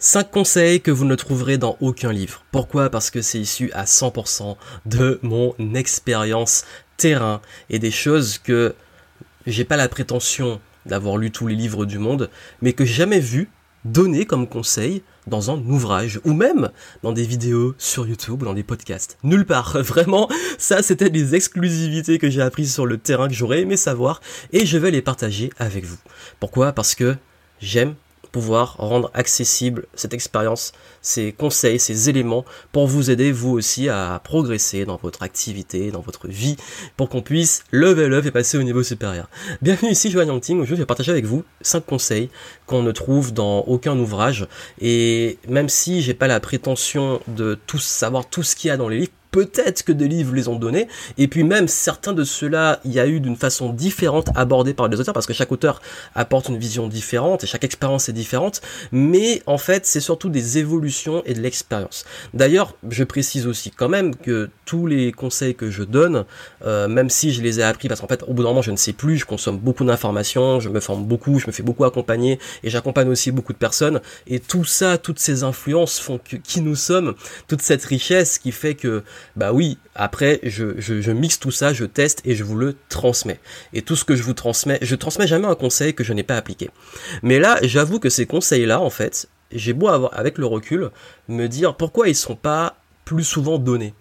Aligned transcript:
5 0.00 0.30
conseils 0.30 0.80
que 0.80 0.92
vous 0.92 1.04
ne 1.04 1.16
trouverez 1.16 1.58
dans 1.58 1.76
aucun 1.80 2.12
livre. 2.12 2.44
Pourquoi? 2.52 2.88
Parce 2.88 3.10
que 3.10 3.20
c'est 3.20 3.40
issu 3.40 3.72
à 3.72 3.84
100% 3.84 4.56
de 4.86 5.18
mon 5.22 5.54
expérience 5.74 6.64
terrain 6.96 7.40
et 7.68 7.80
des 7.80 7.90
choses 7.90 8.38
que 8.38 8.76
j'ai 9.46 9.64
pas 9.64 9.76
la 9.76 9.88
prétention 9.88 10.60
d'avoir 10.86 11.16
lu 11.16 11.32
tous 11.32 11.48
les 11.48 11.56
livres 11.56 11.84
du 11.84 11.98
monde, 11.98 12.30
mais 12.62 12.74
que 12.74 12.84
j'ai 12.84 12.94
jamais 12.94 13.18
vu 13.18 13.50
donner 13.84 14.24
comme 14.24 14.46
conseil 14.46 15.02
dans 15.26 15.50
un 15.50 15.58
ouvrage 15.58 16.20
ou 16.24 16.32
même 16.32 16.70
dans 17.02 17.12
des 17.12 17.24
vidéos 17.24 17.74
sur 17.76 18.06
YouTube 18.06 18.42
ou 18.42 18.44
dans 18.44 18.54
des 18.54 18.62
podcasts. 18.62 19.18
Nulle 19.24 19.46
part. 19.46 19.78
Vraiment, 19.82 20.28
ça 20.58 20.80
c'était 20.80 21.10
des 21.10 21.34
exclusivités 21.34 22.18
que 22.18 22.30
j'ai 22.30 22.42
apprises 22.42 22.72
sur 22.72 22.86
le 22.86 22.98
terrain 22.98 23.26
que 23.26 23.34
j'aurais 23.34 23.62
aimé 23.62 23.76
savoir 23.76 24.20
et 24.52 24.64
je 24.64 24.78
vais 24.78 24.92
les 24.92 25.02
partager 25.02 25.50
avec 25.58 25.84
vous. 25.84 25.98
Pourquoi? 26.38 26.72
Parce 26.72 26.94
que 26.94 27.16
j'aime 27.60 27.96
pouvoir 28.28 28.76
rendre 28.78 29.10
accessible 29.14 29.86
cette 29.94 30.14
expérience, 30.14 30.72
ces 31.02 31.32
conseils, 31.32 31.78
ces 31.78 32.08
éléments 32.08 32.44
pour 32.72 32.86
vous 32.86 33.10
aider 33.10 33.32
vous 33.32 33.50
aussi 33.50 33.88
à 33.88 34.20
progresser 34.22 34.84
dans 34.84 34.96
votre 35.02 35.22
activité, 35.22 35.90
dans 35.90 36.00
votre 36.00 36.28
vie, 36.28 36.56
pour 36.96 37.08
qu'on 37.08 37.22
puisse 37.22 37.64
level 37.72 38.12
up 38.12 38.26
et 38.26 38.30
passer 38.30 38.58
au 38.58 38.62
niveau 38.62 38.82
supérieur. 38.82 39.28
Bienvenue 39.62 39.92
ici, 39.92 40.10
Joanne 40.10 40.28
Yangting. 40.28 40.56
Aujourd'hui, 40.56 40.76
je 40.76 40.82
vais 40.82 40.86
partager 40.86 41.10
avec 41.10 41.24
vous 41.24 41.44
5 41.62 41.84
conseils 41.84 42.30
qu'on 42.66 42.82
ne 42.82 42.92
trouve 42.92 43.32
dans 43.32 43.60
aucun 43.60 43.98
ouvrage. 43.98 44.46
Et 44.80 45.38
même 45.48 45.68
si 45.68 46.02
j'ai 46.02 46.14
pas 46.14 46.26
la 46.26 46.40
prétention 46.40 47.20
de 47.28 47.58
tout 47.66 47.78
savoir 47.78 48.28
tout 48.28 48.42
ce 48.42 48.56
qu'il 48.56 48.68
y 48.68 48.70
a 48.70 48.76
dans 48.76 48.88
les 48.88 49.00
livres, 49.00 49.12
peut-être 49.30 49.82
que 49.82 49.92
des 49.92 50.08
livres 50.08 50.34
les 50.34 50.48
ont 50.48 50.56
donnés, 50.56 50.88
et 51.16 51.28
puis 51.28 51.44
même 51.44 51.68
certains 51.68 52.12
de 52.12 52.24
ceux-là, 52.24 52.80
il 52.84 52.92
y 52.92 53.00
a 53.00 53.06
eu 53.06 53.20
d'une 53.20 53.36
façon 53.36 53.72
différente 53.72 54.28
abordés 54.34 54.74
par 54.74 54.88
les 54.88 55.00
auteurs, 55.00 55.14
parce 55.14 55.26
que 55.26 55.32
chaque 55.32 55.52
auteur 55.52 55.80
apporte 56.14 56.48
une 56.48 56.58
vision 56.58 56.88
différente, 56.88 57.44
et 57.44 57.46
chaque 57.46 57.64
expérience 57.64 58.08
est 58.08 58.12
différente, 58.12 58.60
mais 58.92 59.42
en 59.46 59.58
fait 59.58 59.86
c'est 59.86 60.00
surtout 60.00 60.28
des 60.28 60.58
évolutions 60.58 61.22
et 61.26 61.34
de 61.34 61.40
l'expérience. 61.40 62.04
D'ailleurs, 62.34 62.74
je 62.88 63.04
précise 63.04 63.46
aussi 63.46 63.70
quand 63.70 63.88
même 63.88 64.14
que 64.14 64.50
tous 64.64 64.86
les 64.86 65.12
conseils 65.12 65.54
que 65.54 65.70
je 65.70 65.82
donne, 65.82 66.24
euh, 66.64 66.88
même 66.88 67.10
si 67.10 67.32
je 67.32 67.42
les 67.42 67.60
ai 67.60 67.62
appris, 67.62 67.88
parce 67.88 68.00
qu'en 68.00 68.08
fait 68.08 68.22
au 68.24 68.32
bout 68.32 68.42
d'un 68.42 68.50
moment 68.50 68.62
je 68.62 68.70
ne 68.70 68.76
sais 68.76 68.92
plus, 68.92 69.18
je 69.18 69.26
consomme 69.26 69.58
beaucoup 69.58 69.84
d'informations, 69.84 70.60
je 70.60 70.68
me 70.68 70.80
forme 70.80 71.04
beaucoup, 71.04 71.38
je 71.38 71.46
me 71.46 71.52
fais 71.52 71.62
beaucoup 71.62 71.84
accompagner, 71.84 72.38
et 72.62 72.70
j'accompagne 72.70 73.08
aussi 73.08 73.30
beaucoup 73.30 73.52
de 73.52 73.58
personnes, 73.58 74.00
et 74.26 74.40
tout 74.40 74.64
ça, 74.64 74.98
toutes 74.98 75.18
ces 75.18 75.42
influences 75.42 75.98
font 75.98 76.18
que 76.18 76.36
qui 76.36 76.60
nous 76.60 76.76
sommes, 76.76 77.14
toute 77.46 77.62
cette 77.62 77.84
richesse 77.84 78.38
qui 78.38 78.52
fait 78.52 78.74
que 78.74 79.02
bah 79.36 79.52
oui, 79.52 79.78
après 79.94 80.40
je, 80.42 81.10
mixe 81.10 81.38
tout 81.38 81.50
ça, 81.50 81.72
je 81.72 81.84
teste 81.84 82.22
et 82.24 82.34
je 82.34 82.44
vous 82.44 82.56
le 82.56 82.76
transmets. 82.88 83.40
Et 83.72 83.82
tout 83.82 83.96
ce 83.96 84.04
que 84.04 84.16
je 84.16 84.22
vous 84.22 84.34
transmets, 84.34 84.78
je 84.82 84.94
transmets 84.94 85.26
jamais 85.26 85.46
un 85.46 85.54
conseil 85.54 85.94
que 85.94 86.04
je 86.04 86.12
n'ai 86.12 86.22
pas 86.22 86.36
appliqué. 86.36 86.70
Mais 87.22 87.38
là, 87.38 87.58
j'avoue 87.62 87.98
que 87.98 88.10
ces 88.10 88.26
conseils-là, 88.26 88.80
en 88.80 88.90
fait, 88.90 89.28
j'ai 89.52 89.72
beau 89.72 89.88
avoir, 89.88 90.18
avec 90.18 90.38
le 90.38 90.46
recul, 90.46 90.90
me 91.28 91.46
dire 91.46 91.76
pourquoi 91.76 92.08
ils 92.08 92.14
sont 92.14 92.36
pas 92.36 92.76
plus 93.04 93.24
souvent 93.24 93.58
donnés. 93.58 93.94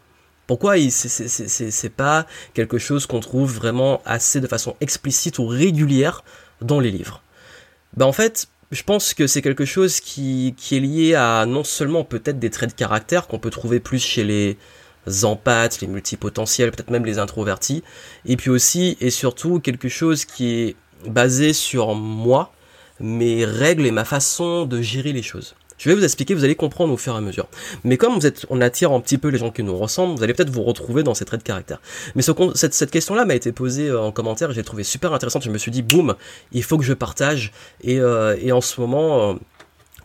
Pourquoi 0.48 0.76
c'est 0.90 1.94
pas 1.96 2.26
quelque 2.54 2.78
chose 2.78 3.06
qu'on 3.06 3.20
trouve 3.20 3.54
vraiment 3.54 4.02
assez 4.06 4.40
de 4.40 4.48
façon 4.48 4.76
explicite 4.80 5.40
ou 5.40 5.48
régulière 5.48 6.24
dans 6.62 6.80
les 6.80 6.90
livres 6.90 7.22
Bah 7.98 8.06
en 8.06 8.14
fait, 8.14 8.48
je 8.72 8.84
pense 8.84 9.14
que 9.14 9.28
c'est 9.28 9.42
quelque 9.42 9.66
chose 9.66 10.00
qui 10.00 10.56
est 10.72 10.80
lié 10.80 11.16
à 11.16 11.46
non 11.46 11.66
seulement 11.66 12.06
peut-être 12.06 12.40
des 12.40 12.50
traits 12.50 12.70
de 12.70 12.76
caractère 12.76 13.28
qu'on 13.28 13.40
peut 13.40 13.50
trouver 13.50 13.82
plus 13.82 14.00
chez 14.00 14.24
les 14.24 14.58
empathes, 15.24 15.82
les 15.82 15.88
multipotentiels, 15.88 16.72
peut-être 16.72 16.92
même 16.92 17.06
les 17.06 17.20
introvertis. 17.20 17.84
Et 18.26 18.38
puis 18.38 18.50
aussi 18.50 18.98
et 19.02 19.10
surtout 19.10 19.60
quelque 19.60 19.90
chose 19.90 20.26
qui 20.26 20.54
est 20.54 20.76
basé 21.08 21.54
sur 21.54 21.96
moi, 21.96 22.52
mes 23.00 23.46
règles 23.46 23.86
et 23.86 23.92
ma 23.92 24.06
façon 24.06 24.66
de 24.66 24.82
gérer 24.82 25.14
les 25.14 25.22
choses. 25.22 25.56
Je 25.78 25.90
vais 25.90 25.96
vous 25.96 26.04
expliquer, 26.04 26.34
vous 26.34 26.44
allez 26.44 26.56
comprendre 26.56 26.92
au 26.94 26.98
fur 26.98 27.14
et 27.14 27.18
à 27.18 27.22
mesure. 27.22 27.48
Mais 27.84 27.98
comme 27.98 28.20
on 28.50 28.62
attire 28.62 28.92
un 28.92 29.00
petit 29.00 29.20
peu 29.20 29.28
les 29.28 29.38
gens 29.38 29.52
qui 29.52 29.62
nous 29.62 29.78
ressemblent, 29.78 30.18
vous 30.18 30.24
allez 30.24 30.34
peut-être 30.34 30.50
vous 30.50 30.64
retrouver 30.64 31.04
dans 31.04 31.14
ces 31.14 31.24
traits 31.24 31.42
de 31.42 31.46
caractère. 31.46 31.80
Mais 32.16 32.24
ce, 32.24 32.32
cette, 32.56 32.90
question-là 32.90 33.26
m'a 33.26 33.36
été 33.36 33.52
posée 33.52 33.90
euh, 33.90 34.02
en 34.02 34.12
commentaire, 34.12 34.52
j'ai 34.52 34.64
trouvé 34.64 34.84
super 34.84 35.14
intéressante. 35.14 35.44
Je 35.44 35.52
me 35.52 35.58
suis 35.60 35.70
dit, 35.70 35.84
boum, 35.84 36.16
il 36.52 36.64
faut 36.64 36.80
que 36.80 36.84
je 36.84 36.94
partage. 36.94 37.52
Et, 37.84 38.00
euh, 38.00 38.36
en 38.52 38.62
ce 38.62 38.82
moment, 38.82 39.34
euh, 39.34 39.34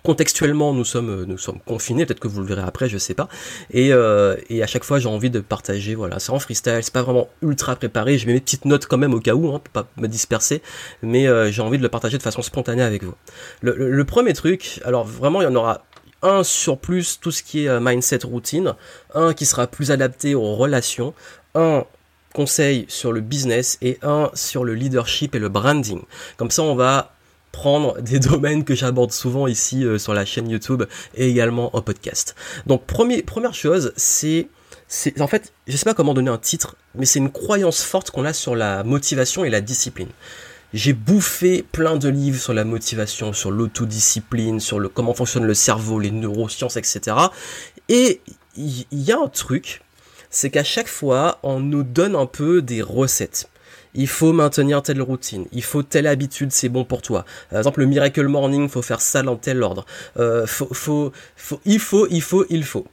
contextuellement 0.02 0.72
nous 0.74 0.84
sommes 0.84 1.10
euh, 1.10 1.24
nous 1.26 1.38
sommes 1.38 1.60
confinés. 1.60 2.06
Peut-être 2.06 2.20
que 2.20 2.28
vous 2.28 2.40
le 2.40 2.46
verrez 2.46 2.62
après 2.62 2.88
je 2.88 2.98
sais 2.98 3.14
pas. 3.14 3.28
Et, 3.70 3.92
euh, 3.92 4.36
et 4.48 4.62
à 4.62 4.66
chaque 4.66 4.84
fois 4.84 4.98
j'ai 4.98 5.08
envie 5.08 5.30
de 5.30 5.40
partager 5.40 5.94
voilà 5.94 6.18
c'est 6.18 6.32
en 6.32 6.38
freestyle 6.38 6.80
c'est 6.82 6.92
pas 6.92 7.02
vraiment 7.02 7.28
ultra 7.42 7.76
préparé. 7.76 8.18
Je 8.18 8.26
mets 8.26 8.34
mes 8.34 8.40
petites 8.40 8.64
notes 8.64 8.86
quand 8.86 8.98
même 8.98 9.14
au 9.14 9.20
cas 9.20 9.34
où 9.34 9.48
hein, 9.48 9.60
pour 9.62 9.84
pas 9.84 9.88
me 9.96 10.08
disperser. 10.08 10.62
Mais 11.02 11.26
euh, 11.26 11.50
j'ai 11.50 11.62
envie 11.62 11.78
de 11.78 11.82
le 11.82 11.88
partager 11.88 12.18
de 12.18 12.22
façon 12.22 12.42
spontanée 12.42 12.82
avec 12.82 13.04
vous. 13.04 13.14
Le, 13.60 13.90
le, 13.90 14.04
premier 14.04 14.32
truc 14.32 14.80
alors 14.84 15.04
vraiment 15.04 15.40
il 15.40 15.44
y 15.44 15.48
en 15.48 15.54
aura 15.54 15.84
un 16.22 16.44
sur 16.44 16.78
plus 16.78 17.18
tout 17.20 17.30
ce 17.30 17.42
qui 17.42 17.66
est 17.66 17.80
mindset 17.80 18.20
routine. 18.24 18.74
Un 19.14 19.34
qui 19.34 19.46
sera 19.46 19.66
plus 19.66 19.90
adapté 19.90 20.34
aux 20.34 20.54
relations. 20.54 21.14
Un 21.54 21.84
conseil 22.32 22.86
sur 22.88 23.12
le 23.12 23.20
business 23.20 23.78
et 23.82 23.98
un 24.02 24.30
sur 24.34 24.64
le 24.64 24.74
leadership 24.74 25.34
et 25.34 25.38
le 25.38 25.48
branding. 25.48 26.00
Comme 26.36 26.50
ça 26.50 26.62
on 26.62 26.74
va 26.74 27.12
prendre 27.52 28.00
des 28.00 28.18
domaines 28.18 28.64
que 28.64 28.74
j'aborde 28.74 29.12
souvent 29.12 29.46
ici 29.46 29.84
euh, 29.84 29.98
sur 29.98 30.14
la 30.14 30.24
chaîne 30.24 30.50
YouTube 30.50 30.84
et 31.14 31.28
également 31.28 31.74
en 31.76 31.82
podcast. 31.82 32.34
Donc 32.66 32.84
premier, 32.86 33.22
première 33.22 33.54
chose, 33.54 33.92
c'est 33.96 34.48
en 35.20 35.26
fait, 35.26 35.52
je 35.66 35.76
sais 35.76 35.84
pas 35.84 35.94
comment 35.94 36.12
donner 36.12 36.30
un 36.30 36.38
titre, 36.38 36.76
mais 36.94 37.06
c'est 37.06 37.18
une 37.18 37.32
croyance 37.32 37.82
forte 37.82 38.10
qu'on 38.10 38.26
a 38.26 38.32
sur 38.32 38.54
la 38.54 38.84
motivation 38.84 39.44
et 39.44 39.50
la 39.50 39.62
discipline. 39.62 40.08
J'ai 40.74 40.92
bouffé 40.92 41.62
plein 41.62 41.96
de 41.96 42.08
livres 42.08 42.40
sur 42.40 42.54
la 42.54 42.64
motivation, 42.64 43.32
sur 43.32 43.50
l'autodiscipline, 43.50 44.60
sur 44.60 44.78
le 44.78 44.88
comment 44.88 45.14
fonctionne 45.14 45.44
le 45.44 45.54
cerveau, 45.54 45.98
les 45.98 46.10
neurosciences, 46.10 46.76
etc. 46.76 47.16
Et 47.88 48.20
il 48.56 48.86
y 48.92 49.12
a 49.12 49.18
un 49.18 49.28
truc, 49.28 49.82
c'est 50.30 50.50
qu'à 50.50 50.64
chaque 50.64 50.88
fois, 50.88 51.38
on 51.42 51.60
nous 51.60 51.82
donne 51.82 52.16
un 52.16 52.26
peu 52.26 52.62
des 52.62 52.82
recettes 52.82 53.48
il 53.94 54.08
faut 54.08 54.32
maintenir 54.32 54.82
telle 54.82 55.02
routine, 55.02 55.46
il 55.52 55.62
faut 55.62 55.82
telle 55.82 56.06
habitude, 56.06 56.52
c'est 56.52 56.68
bon 56.68 56.84
pour 56.84 57.02
toi. 57.02 57.24
Par 57.50 57.58
exemple, 57.58 57.80
le 57.80 57.86
Miracle 57.86 58.26
Morning, 58.26 58.68
faut 58.68 58.82
faire 58.82 59.00
ça 59.00 59.22
dans 59.22 59.36
tel 59.36 59.62
ordre. 59.62 59.84
Euh, 60.18 60.46
il 60.46 60.74
faut, 60.74 61.12
il 61.64 62.20
faut, 62.20 62.46
il 62.48 62.64
faut. 62.64 62.86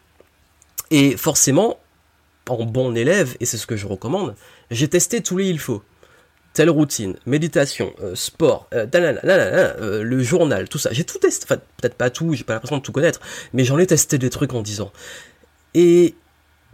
Et 0.92 1.16
forcément, 1.18 1.80
en 2.50 2.66
bon 2.66 2.96
élève, 2.96 3.36
et 3.40 3.46
c'est 3.46 3.58
ce 3.58 3.68
que 3.68 3.78
je 3.78 3.88
recommande, 3.88 4.36
j'ai 4.72 4.88
testé 4.88 5.22
tous 5.22 5.38
les 5.38 5.50
il 5.50 5.60
faut. 5.60 5.84
Telle 6.54 6.72
routine, 6.72 7.16
méditation, 7.28 7.94
euh, 8.02 8.16
sport, 8.16 8.68
euh, 8.74 10.04
le 10.04 10.24
journal, 10.24 10.68
tout 10.68 10.80
ça. 10.80 10.90
J'ai 10.92 11.04
tout 11.04 11.20
testé, 11.20 11.46
enfin 11.46 11.62
peut-être 11.78 11.94
pas 11.94 12.10
tout, 12.10 12.34
j'ai 12.34 12.44
pas 12.44 12.54
l'impression 12.54 12.78
de 12.78 12.82
tout 12.82 12.92
connaître, 12.92 13.20
mais 13.54 13.64
j'en 13.64 13.78
ai 13.78 13.86
testé 13.86 14.18
des 14.18 14.32
trucs 14.32 14.54
en 14.54 14.62
disant. 14.62 14.92
Et 15.76 16.16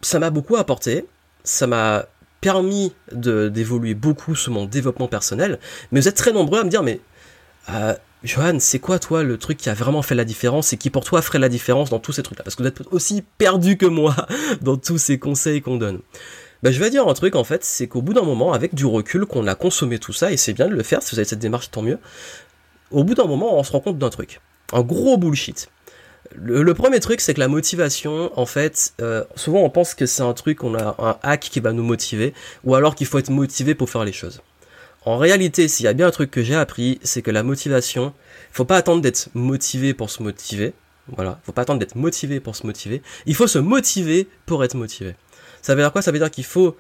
ça 0.02 0.18
m'a 0.20 0.30
beaucoup 0.30 0.56
apporté, 0.56 1.06
ça 1.44 1.68
m'a 1.68 2.06
permis 2.42 2.94
d'évoluer 3.12 3.94
beaucoup 3.94 4.36
sur 4.36 4.52
mon 4.52 4.66
développement 4.66 5.08
personnel, 5.08 5.60
mais 5.92 6.00
vous 6.00 6.08
êtes 6.08 6.16
très 6.16 6.32
nombreux 6.32 6.60
à 6.60 6.64
me 6.64 6.70
dire, 6.70 6.84
mais 6.84 7.00
euh, 7.70 7.96
Johan, 8.24 8.58
c'est 8.60 8.80
quoi 8.80 9.00
toi 9.00 9.24
le 9.24 9.38
truc 9.38 9.58
qui 9.58 9.70
a 9.70 9.74
vraiment 9.74 10.02
fait 10.02 10.16
la 10.16 10.26
différence 10.26 10.74
et 10.74 10.78
qui 10.78 10.90
pour 10.90 11.04
toi 11.04 11.22
ferait 11.22 11.40
la 11.40 11.50
différence 11.50 11.90
dans 11.90 12.00
tous 12.00 12.12
ces 12.14 12.24
trucs-là? 12.24 12.44
Parce 12.44 12.56
que 12.56 12.64
vous 12.64 12.70
êtes 12.70 12.82
aussi 12.92 13.24
perdu 13.38 13.78
que 13.78 13.86
moi 13.86 14.16
dans 14.62 14.78
tous 14.78 14.98
ces 14.98 15.20
conseils 15.20 15.62
qu'on 15.62 15.78
donne. 15.78 16.00
Ben, 16.64 16.72
je 16.72 16.80
vais 16.80 16.90
dire 16.90 17.08
un 17.08 17.14
truc 17.14 17.36
en 17.36 17.44
fait, 17.44 17.64
c'est 17.64 17.88
qu'au 17.88 18.02
bout 18.02 18.14
d'un 18.14 18.24
moment, 18.24 18.54
avec 18.54 18.74
du 18.74 18.86
recul, 18.86 19.26
qu'on 19.26 19.46
a 19.46 19.56
consommé 19.56 20.00
tout 20.00 20.14
ça, 20.14 20.32
et 20.32 20.38
c'est 20.38 20.54
bien 20.54 20.68
de 20.68 20.74
le 20.74 20.84
faire, 20.84 21.04
si 21.04 21.12
vous 21.12 21.20
avez 21.20 21.28
cette 21.28 21.40
démarche, 21.40 21.70
tant 21.70 21.84
mieux, 21.84 22.00
au 22.92 23.04
bout 23.04 23.14
d'un 23.14 23.26
moment, 23.26 23.58
on 23.58 23.64
se 23.64 23.72
rend 23.72 23.80
compte 23.80 24.00
d'un 24.00 24.10
truc. 24.10 24.40
Un 24.74 24.82
gros 24.82 25.18
bullshit. 25.18 25.70
Le, 26.38 26.74
premier 26.74 27.00
truc, 27.00 27.22
c'est 27.22 27.34
que 27.34 27.40
la 27.40 27.48
motivation, 27.48 28.32
en 28.38 28.46
fait, 28.46 28.94
euh, 29.02 29.24
souvent 29.36 29.62
on 29.62 29.70
pense 29.70 29.94
que 29.94 30.06
c'est 30.06 30.22
un 30.22 30.34
truc, 30.34 30.64
on 30.64 30.76
a 30.76 30.96
un 31.00 31.18
hack 31.24 31.42
qui 31.42 31.60
va 31.60 31.72
nous 31.72 31.84
motiver, 31.84 32.34
ou 32.64 32.76
alors 32.76 32.96
qu'il 32.96 33.08
faut 33.08 33.20
être 33.20 33.30
motivé 33.30 33.76
pour 33.76 33.90
faire 33.90 34.04
les 34.04 34.12
choses. 34.12 34.42
En 35.06 35.18
réalité, 35.18 35.68
s'il 35.68 35.86
y 35.86 35.88
a 35.88 35.94
bien 35.94 36.08
un 36.08 36.12
truc 36.12 36.32
que 36.32 36.42
j'ai 36.42 36.56
appris, 36.56 37.00
c'est 37.04 37.22
que 37.22 37.32
la 37.32 37.44
motivation, 37.44 38.14
faut 38.52 38.66
pas 38.66 38.78
attendre 38.78 39.02
d'être 39.02 39.30
motivé 39.34 39.94
pour 39.94 40.10
se 40.10 40.24
motiver. 40.24 40.74
Voilà, 41.16 41.40
faut 41.44 41.52
pas 41.52 41.62
attendre 41.62 41.80
d'être 41.80 41.96
motivé 41.96 42.40
pour 42.40 42.56
se 42.56 42.66
motiver. 42.66 43.04
Il 43.28 43.36
faut 43.36 43.48
se 43.48 43.60
motiver 43.60 44.28
pour 44.48 44.64
être 44.64 44.74
motivé. 44.74 45.16
Ça 45.62 45.76
veut 45.76 45.82
dire 45.82 45.92
quoi? 45.92 46.02
Ça 46.02 46.12
veut 46.12 46.20
dire 46.20 46.32
qu'il 46.32 46.46
faut, 46.46 46.76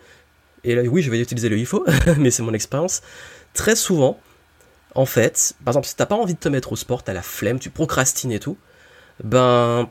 et 0.63 0.75
là, 0.75 0.81
oui, 0.83 1.01
je 1.01 1.11
vais 1.11 1.19
utiliser 1.19 1.47
le 1.47 1.57
il 1.57 1.65
faut, 1.65 1.85
mais 2.17 2.31
c'est 2.31 2.43
mon 2.43 2.53
expérience. 2.53 3.01
Très 3.53 3.75
souvent, 3.75 4.19
en 4.95 5.05
fait, 5.05 5.53
par 5.63 5.73
exemple, 5.73 5.87
si 5.87 5.95
t'as 5.95 6.07
pas 6.07 6.15
envie 6.15 6.33
de 6.33 6.39
te 6.39 6.49
mettre 6.49 6.71
au 6.71 6.75
sport, 6.75 7.03
t'as 7.03 7.13
la 7.13 7.21
flemme, 7.21 7.59
tu 7.59 7.69
procrastines 7.69 8.31
et 8.31 8.39
tout, 8.39 8.57
ben, 9.23 9.89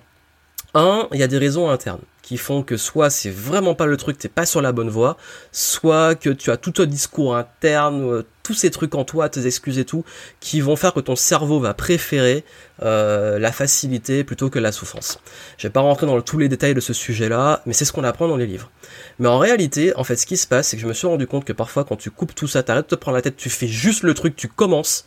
un, 0.75 1.09
il 1.13 1.21
y 1.21 1.23
a 1.23 1.29
des 1.29 1.39
raisons 1.39 1.71
internes 1.71 2.03
qui 2.25 2.39
font 2.39 2.63
que 2.63 2.79
soit 2.79 3.11
c'est 3.11 3.31
vraiment 3.31 3.75
pas 3.75 3.85
le 3.85 3.99
truc, 3.99 4.17
t'es 4.17 4.29
pas 4.29 4.47
sur 4.47 4.63
la 4.63 4.73
bonne 4.73 4.89
voie, 4.89 5.19
soit 5.53 6.15
que 6.15 6.31
tu 6.31 6.51
as 6.51 6.57
tout 6.57 6.73
un 6.79 6.87
discours 6.87 7.37
interne, 7.37 8.03
euh, 8.03 8.23
tous 8.43 8.55
ces 8.55 8.71
trucs 8.71 8.95
en 8.95 9.05
toi, 9.05 9.29
tes 9.29 9.47
excuses 9.47 9.79
et 9.79 9.85
tout, 9.85 10.05
qui 10.41 10.63
vont 10.63 10.75
faire 10.75 10.95
que 10.95 11.01
ton 11.01 11.17
cerveau 11.17 11.61
va 11.61 11.75
préférer 11.75 12.45
euh, 12.83 13.39
la 13.39 13.53
facilité 13.53 14.25
plutôt 14.25 14.49
que 14.49 14.59
la 14.59 14.73
souffrance. 14.73 15.21
Je 15.59 15.67
vais 15.67 15.73
pas 15.73 15.81
rentrer 15.81 16.07
dans 16.07 16.19
tous 16.23 16.39
les 16.39 16.49
détails 16.49 16.75
de 16.75 16.81
ce 16.81 16.95
sujet-là, 16.95 17.61
mais 17.67 17.75
c'est 17.75 17.85
ce 17.85 17.93
qu'on 17.93 18.05
apprend 18.05 18.27
dans 18.27 18.39
les 18.39 18.47
livres. 18.47 18.71
Mais 19.19 19.29
en 19.29 19.39
réalité, 19.39 19.95
en 19.97 20.05
fait, 20.05 20.17
ce 20.17 20.25
qui 20.25 20.39
se 20.39 20.47
passe, 20.47 20.69
c'est 20.69 20.77
que 20.77 20.83
je 20.83 20.89
me 20.89 20.95
suis 20.95 21.07
rendu 21.07 21.27
compte 21.27 21.45
que 21.45 21.53
parfois, 21.53 21.85
quand 21.85 21.97
tu 21.97 22.11
coupes 22.11 22.35
tout 22.35 22.49
ça, 22.49 22.63
t'arrêtes 22.63 22.87
de 22.87 22.97
te 22.97 23.01
prendre 23.01 23.17
la 23.17 23.23
tête, 23.23 23.37
tu 23.37 23.51
fais 23.51 23.69
juste 23.69 24.03
le 24.03 24.15
truc, 24.15 24.35
tu 24.35 24.49
commences, 24.49 25.05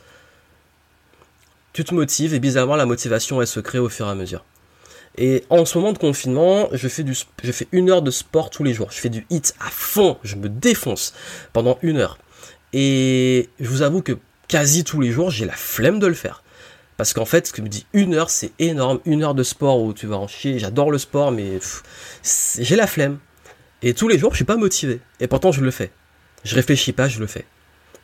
tu 1.77 1.83
te 1.83 1.93
motives 1.93 2.33
et 2.33 2.39
bizarrement 2.39 2.75
la 2.75 2.87
motivation 2.87 3.39
elle 3.39 3.45
se 3.45 3.59
crée 3.59 3.77
au 3.77 3.87
fur 3.87 4.07
et 4.07 4.09
à 4.09 4.15
mesure. 4.15 4.43
Et 5.15 5.43
en 5.51 5.63
ce 5.63 5.77
moment 5.77 5.93
de 5.93 5.99
confinement, 5.99 6.69
je 6.71 6.87
fais, 6.87 7.05
une 7.71 7.91
heure 7.91 8.01
de 8.01 8.09
sport 8.09 8.49
tous 8.49 8.63
les 8.63 8.73
jours. 8.73 8.89
Je 8.89 8.97
fais 8.97 9.09
du 9.09 9.27
hit 9.29 9.53
à 9.59 9.69
fond, 9.69 10.17
je 10.23 10.37
me 10.37 10.49
défonce 10.49 11.13
pendant 11.53 11.77
une 11.83 11.97
heure. 11.97 12.17
Et 12.73 13.49
je 13.59 13.69
vous 13.69 13.83
avoue 13.83 14.01
que 14.01 14.13
quasi 14.47 14.85
tous 14.85 15.01
les 15.01 15.11
jours, 15.11 15.29
j'ai 15.29 15.45
la 15.45 15.53
flemme 15.53 15.99
de 15.99 16.07
le 16.07 16.15
faire. 16.15 16.41
Parce 16.97 17.13
qu'en 17.13 17.25
fait, 17.25 17.45
ce 17.45 17.53
que 17.53 17.61
me 17.61 17.69
dit 17.69 17.85
une 17.93 18.15
heure, 18.15 18.31
c'est 18.31 18.53
énorme. 18.57 18.99
Une 19.05 19.21
heure 19.21 19.35
de 19.35 19.43
sport 19.43 19.79
où 19.79 19.93
tu 19.93 20.07
vas 20.07 20.17
en 20.17 20.27
chier. 20.27 20.57
J'adore 20.57 20.89
le 20.89 20.97
sport, 20.97 21.31
mais 21.31 21.59
j'ai 22.57 22.75
la 22.75 22.87
flemme. 22.87 23.19
Et 23.83 23.93
tous 23.93 24.07
les 24.07 24.17
jours, 24.17 24.31
je 24.31 24.37
suis 24.37 24.45
pas 24.45 24.57
motivé. 24.57 24.99
Et 25.19 25.27
pourtant, 25.27 25.51
je 25.51 25.61
le 25.61 25.69
fais. 25.69 25.91
Je 26.43 26.55
réfléchis 26.55 26.91
pas, 26.91 27.07
je 27.07 27.19
le 27.19 27.27
fais. 27.27 27.45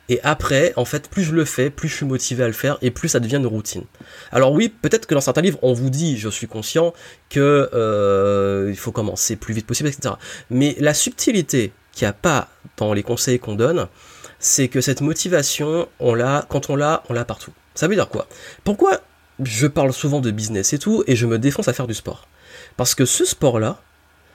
Et 0.08 0.20
après, 0.22 0.72
en 0.76 0.84
fait, 0.84 1.08
plus 1.08 1.24
je 1.24 1.32
le 1.32 1.44
fais, 1.44 1.70
plus 1.70 1.88
je 1.88 1.96
suis 1.96 2.06
motivé 2.06 2.44
à 2.44 2.46
le 2.46 2.52
faire 2.52 2.76
et 2.82 2.90
plus 2.90 3.08
ça 3.08 3.20
devient 3.20 3.36
une 3.36 3.46
routine. 3.46 3.84
Alors 4.32 4.52
oui, 4.52 4.68
peut-être 4.68 5.06
que 5.06 5.14
dans 5.14 5.20
certains 5.20 5.40
livres, 5.40 5.58
on 5.62 5.72
vous 5.72 5.90
dit, 5.90 6.18
je 6.18 6.28
suis 6.28 6.46
conscient, 6.46 6.92
que 7.30 7.70
euh, 7.72 8.68
il 8.70 8.76
faut 8.76 8.92
commencer 8.92 9.36
plus 9.36 9.54
vite 9.54 9.66
possible, 9.66 9.88
etc. 9.88 10.14
Mais 10.50 10.76
la 10.78 10.94
subtilité 10.94 11.72
qu'il 11.92 12.06
n'y 12.06 12.10
a 12.10 12.12
pas 12.12 12.48
dans 12.76 12.92
les 12.92 13.02
conseils 13.02 13.38
qu'on 13.38 13.54
donne, 13.54 13.88
c'est 14.38 14.68
que 14.68 14.80
cette 14.80 15.00
motivation, 15.00 15.88
on 16.00 16.14
l'a, 16.14 16.44
quand 16.48 16.68
on 16.68 16.76
l'a, 16.76 17.02
on 17.08 17.14
l'a 17.14 17.24
partout. 17.24 17.52
Ça 17.74 17.88
veut 17.88 17.94
dire 17.94 18.08
quoi? 18.08 18.28
Pourquoi 18.62 19.00
je 19.42 19.66
parle 19.66 19.92
souvent 19.92 20.20
de 20.20 20.30
business 20.30 20.74
et 20.74 20.78
tout, 20.78 21.02
et 21.06 21.16
je 21.16 21.26
me 21.26 21.38
défonce 21.38 21.68
à 21.68 21.72
faire 21.72 21.86
du 21.86 21.94
sport? 21.94 22.28
Parce 22.76 22.94
que 22.94 23.06
ce 23.06 23.24
sport-là, 23.24 23.80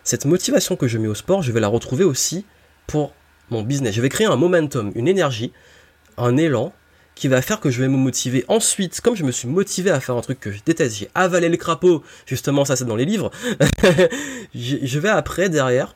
cette 0.03 0.25
motivation 0.25 0.75
que 0.75 0.87
je 0.87 0.97
mets 0.97 1.07
au 1.07 1.15
sport, 1.15 1.43
je 1.43 1.51
vais 1.51 1.59
la 1.59 1.67
retrouver 1.67 2.03
aussi 2.03 2.45
pour 2.87 3.13
mon 3.51 3.61
business. 3.61 3.95
Je 3.95 4.01
vais 4.01 4.09
créer 4.09 4.27
un 4.27 4.35
momentum, 4.35 4.91
une 4.95 5.07
énergie, 5.07 5.51
un 6.17 6.37
élan 6.37 6.73
qui 7.15 7.27
va 7.27 7.41
faire 7.41 7.59
que 7.59 7.69
je 7.69 7.81
vais 7.81 7.89
me 7.89 7.97
motiver 7.97 8.45
ensuite, 8.47 9.01
comme 9.01 9.15
je 9.15 9.25
me 9.25 9.31
suis 9.31 9.47
motivé 9.47 9.91
à 9.91 9.99
faire 9.99 10.15
un 10.15 10.21
truc 10.21 10.39
que 10.39 10.51
je 10.51 10.59
déteste, 10.65 10.95
j'ai 10.95 11.09
avalé 11.15 11.49
le 11.49 11.57
crapaud, 11.57 12.01
justement 12.25 12.63
ça 12.63 12.77
c'est 12.77 12.85
dans 12.85 12.95
les 12.95 13.03
livres, 13.03 13.29
je 14.55 14.99
vais 14.99 15.09
après 15.09 15.49
derrière 15.49 15.95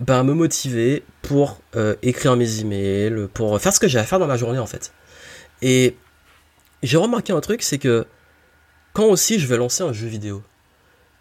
ben, 0.00 0.24
me 0.24 0.34
motiver 0.34 1.04
pour 1.22 1.58
euh, 1.74 1.94
écrire 2.02 2.36
mes 2.36 2.60
emails, 2.60 3.28
pour 3.32 3.58
faire 3.60 3.72
ce 3.72 3.80
que 3.80 3.88
j'ai 3.88 3.98
à 3.98 4.04
faire 4.04 4.18
dans 4.18 4.26
ma 4.26 4.36
journée 4.36 4.58
en 4.58 4.66
fait. 4.66 4.92
Et 5.62 5.96
j'ai 6.82 6.98
remarqué 6.98 7.32
un 7.32 7.40
truc, 7.40 7.62
c'est 7.62 7.78
que 7.78 8.06
quand 8.92 9.06
aussi 9.06 9.38
je 9.38 9.46
vais 9.46 9.56
lancer 9.56 9.82
un 9.82 9.94
jeu 9.94 10.06
vidéo, 10.06 10.42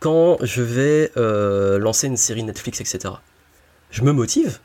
quand 0.01 0.37
je 0.41 0.61
vais 0.61 1.11
euh, 1.15 1.79
lancer 1.79 2.07
une 2.07 2.17
série 2.17 2.43
Netflix, 2.43 2.81
etc., 2.81 3.13
je 3.91 4.01
me 4.01 4.11
motive. 4.11 4.59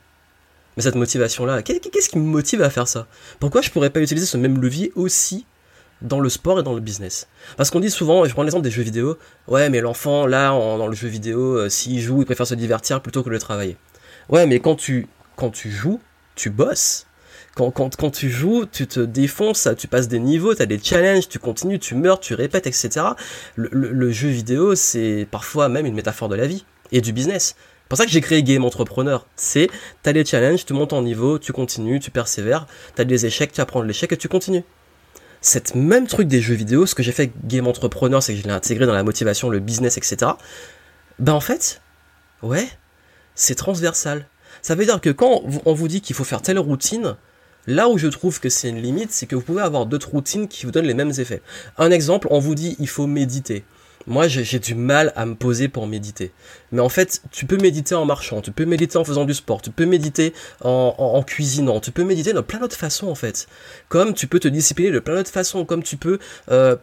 Mais 0.77 0.83
cette 0.83 0.95
motivation-là, 0.95 1.61
qu'est-ce 1.63 2.09
qui 2.09 2.17
me 2.17 2.23
motive 2.23 2.61
à 2.61 2.69
faire 2.69 2.87
ça? 2.87 3.07
Pourquoi 3.39 3.61
je 3.61 3.69
pourrais 3.69 3.89
pas 3.89 3.99
utiliser 3.99 4.25
ce 4.25 4.37
même 4.37 4.61
levier 4.61 4.91
aussi 4.95 5.45
dans 6.01 6.19
le 6.19 6.29
sport 6.29 6.59
et 6.59 6.63
dans 6.63 6.73
le 6.73 6.79
business? 6.79 7.27
Parce 7.57 7.69
qu'on 7.69 7.79
dit 7.79 7.89
souvent, 7.89 8.25
je 8.25 8.33
prends 8.33 8.43
l'exemple 8.43 8.63
des 8.63 8.71
jeux 8.71 8.83
vidéo, 8.83 9.17
ouais 9.47 9.69
mais 9.69 9.81
l'enfant 9.81 10.25
là, 10.25 10.49
dans 10.51 10.87
le 10.87 10.95
jeu 10.95 11.07
vidéo, 11.07 11.57
euh, 11.57 11.69
s'il 11.69 11.99
joue, 11.99 12.21
il 12.21 12.25
préfère 12.25 12.47
se 12.47 12.55
divertir 12.55 13.01
plutôt 13.01 13.23
que 13.23 13.29
de 13.29 13.37
travailler. 13.37 13.77
Ouais 14.29 14.45
mais 14.45 14.59
quand 14.59 14.75
tu, 14.75 15.07
quand 15.35 15.51
tu 15.51 15.69
joues, 15.69 15.99
tu 16.35 16.49
bosses. 16.49 17.05
Quand, 17.53 17.69
quand, 17.69 17.97
quand, 17.97 18.11
tu 18.11 18.29
joues, 18.29 18.65
tu 18.65 18.87
te 18.87 19.01
défonces, 19.01 19.67
tu 19.77 19.89
passes 19.89 20.07
des 20.07 20.19
niveaux, 20.19 20.55
tu 20.55 20.61
as 20.61 20.65
des 20.65 20.79
challenges, 20.81 21.27
tu 21.27 21.37
continues, 21.37 21.79
tu 21.79 21.95
meurs, 21.95 22.21
tu 22.21 22.33
répètes, 22.33 22.65
etc. 22.65 23.07
Le, 23.57 23.67
le 23.73 24.11
jeu 24.13 24.29
vidéo, 24.29 24.73
c'est 24.75 25.27
parfois 25.29 25.67
même 25.67 25.85
une 25.85 25.93
métaphore 25.93 26.29
de 26.29 26.35
la 26.35 26.47
vie 26.47 26.63
et 26.93 27.01
du 27.01 27.11
business 27.11 27.55
pour 27.91 27.97
ça 27.97 28.05
que 28.05 28.11
j'ai 28.11 28.21
créé 28.21 28.41
Game 28.41 28.63
Entrepreneur. 28.63 29.27
C'est, 29.35 29.69
t'as 30.01 30.13
des 30.13 30.23
challenges, 30.23 30.65
tu 30.65 30.71
montes 30.71 30.93
en 30.93 31.01
niveau, 31.01 31.37
tu 31.37 31.51
continues, 31.51 31.99
tu 31.99 32.09
persévères, 32.09 32.65
t'as 32.95 33.03
des 33.03 33.25
échecs, 33.25 33.51
tu 33.51 33.59
apprends 33.59 33.81
de 33.81 33.85
l'échec 33.85 34.09
et 34.13 34.15
tu 34.15 34.29
continues. 34.29 34.63
Cette 35.41 35.75
même 35.75 36.07
truc 36.07 36.29
des 36.29 36.39
jeux 36.39 36.53
vidéo, 36.53 36.85
ce 36.85 36.95
que 36.95 37.03
j'ai 37.03 37.11
fait 37.11 37.33
Game 37.43 37.67
Entrepreneur, 37.67 38.23
c'est 38.23 38.33
que 38.33 38.39
je 38.39 38.45
l'ai 38.45 38.51
intégré 38.53 38.85
dans 38.85 38.93
la 38.93 39.03
motivation, 39.03 39.49
le 39.49 39.59
business, 39.59 39.97
etc. 39.97 40.31
Ben 41.19 41.33
en 41.33 41.41
fait, 41.41 41.81
ouais, 42.43 42.65
c'est 43.35 43.55
transversal. 43.55 44.25
Ça 44.61 44.73
veut 44.75 44.85
dire 44.85 45.01
que 45.01 45.09
quand 45.09 45.41
on 45.65 45.73
vous 45.73 45.89
dit 45.89 45.99
qu'il 45.99 46.15
faut 46.15 46.23
faire 46.23 46.41
telle 46.41 46.59
routine, 46.59 47.17
Là 47.67 47.89
où 47.89 47.97
je 47.99 48.07
trouve 48.07 48.39
que 48.39 48.49
c'est 48.49 48.69
une 48.69 48.81
limite, 48.81 49.11
c'est 49.11 49.27
que 49.27 49.35
vous 49.35 49.43
pouvez 49.43 49.61
avoir 49.61 49.85
d'autres 49.85 50.09
routines 50.09 50.47
qui 50.47 50.65
vous 50.65 50.71
donnent 50.71 50.87
les 50.87 50.95
mêmes 50.95 51.13
effets. 51.19 51.43
Un 51.77 51.91
exemple, 51.91 52.27
on 52.31 52.39
vous 52.39 52.55
dit 52.55 52.75
il 52.79 52.87
faut 52.87 53.05
méditer. 53.05 53.63
Moi, 54.07 54.27
j'ai 54.27 54.59
du 54.59 54.75
mal 54.75 55.13
à 55.15 55.25
me 55.25 55.35
poser 55.35 55.67
pour 55.67 55.87
méditer. 55.87 56.31
Mais 56.71 56.81
en 56.81 56.89
fait, 56.89 57.21
tu 57.31 57.45
peux 57.45 57.57
méditer 57.57 57.95
en 57.95 58.05
marchant, 58.05 58.41
tu 58.41 58.51
peux 58.51 58.65
méditer 58.65 58.97
en 58.97 59.03
faisant 59.03 59.25
du 59.25 59.33
sport, 59.33 59.61
tu 59.61 59.71
peux 59.71 59.85
méditer 59.85 60.33
en, 60.63 61.23
cuisinant, 61.25 61.79
tu 61.79 61.91
peux 61.91 62.03
méditer 62.03 62.33
de 62.33 62.41
plein 62.41 62.59
d'autres 62.59 62.77
façons 62.77 63.07
en 63.07 63.15
fait. 63.15 63.47
Comme 63.89 64.13
tu 64.13 64.27
peux 64.27 64.39
te 64.39 64.47
discipliner 64.47 64.91
de 64.91 64.99
plein 64.99 65.15
d'autres 65.15 65.31
façons, 65.31 65.65
comme 65.65 65.83
tu 65.83 65.97
peux 65.97 66.19
euh, 66.49 66.75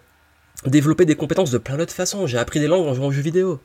développer 0.66 1.04
des 1.04 1.16
compétences 1.16 1.50
de 1.50 1.58
plein 1.58 1.76
d'autres 1.76 1.94
façons. 1.94 2.26
J'ai 2.26 2.38
appris 2.38 2.60
des 2.60 2.66
langues 2.66 2.86
en 2.86 2.94
jouant 2.94 3.08
aux 3.08 3.12
jeux 3.12 3.22
vidéo. 3.22 3.60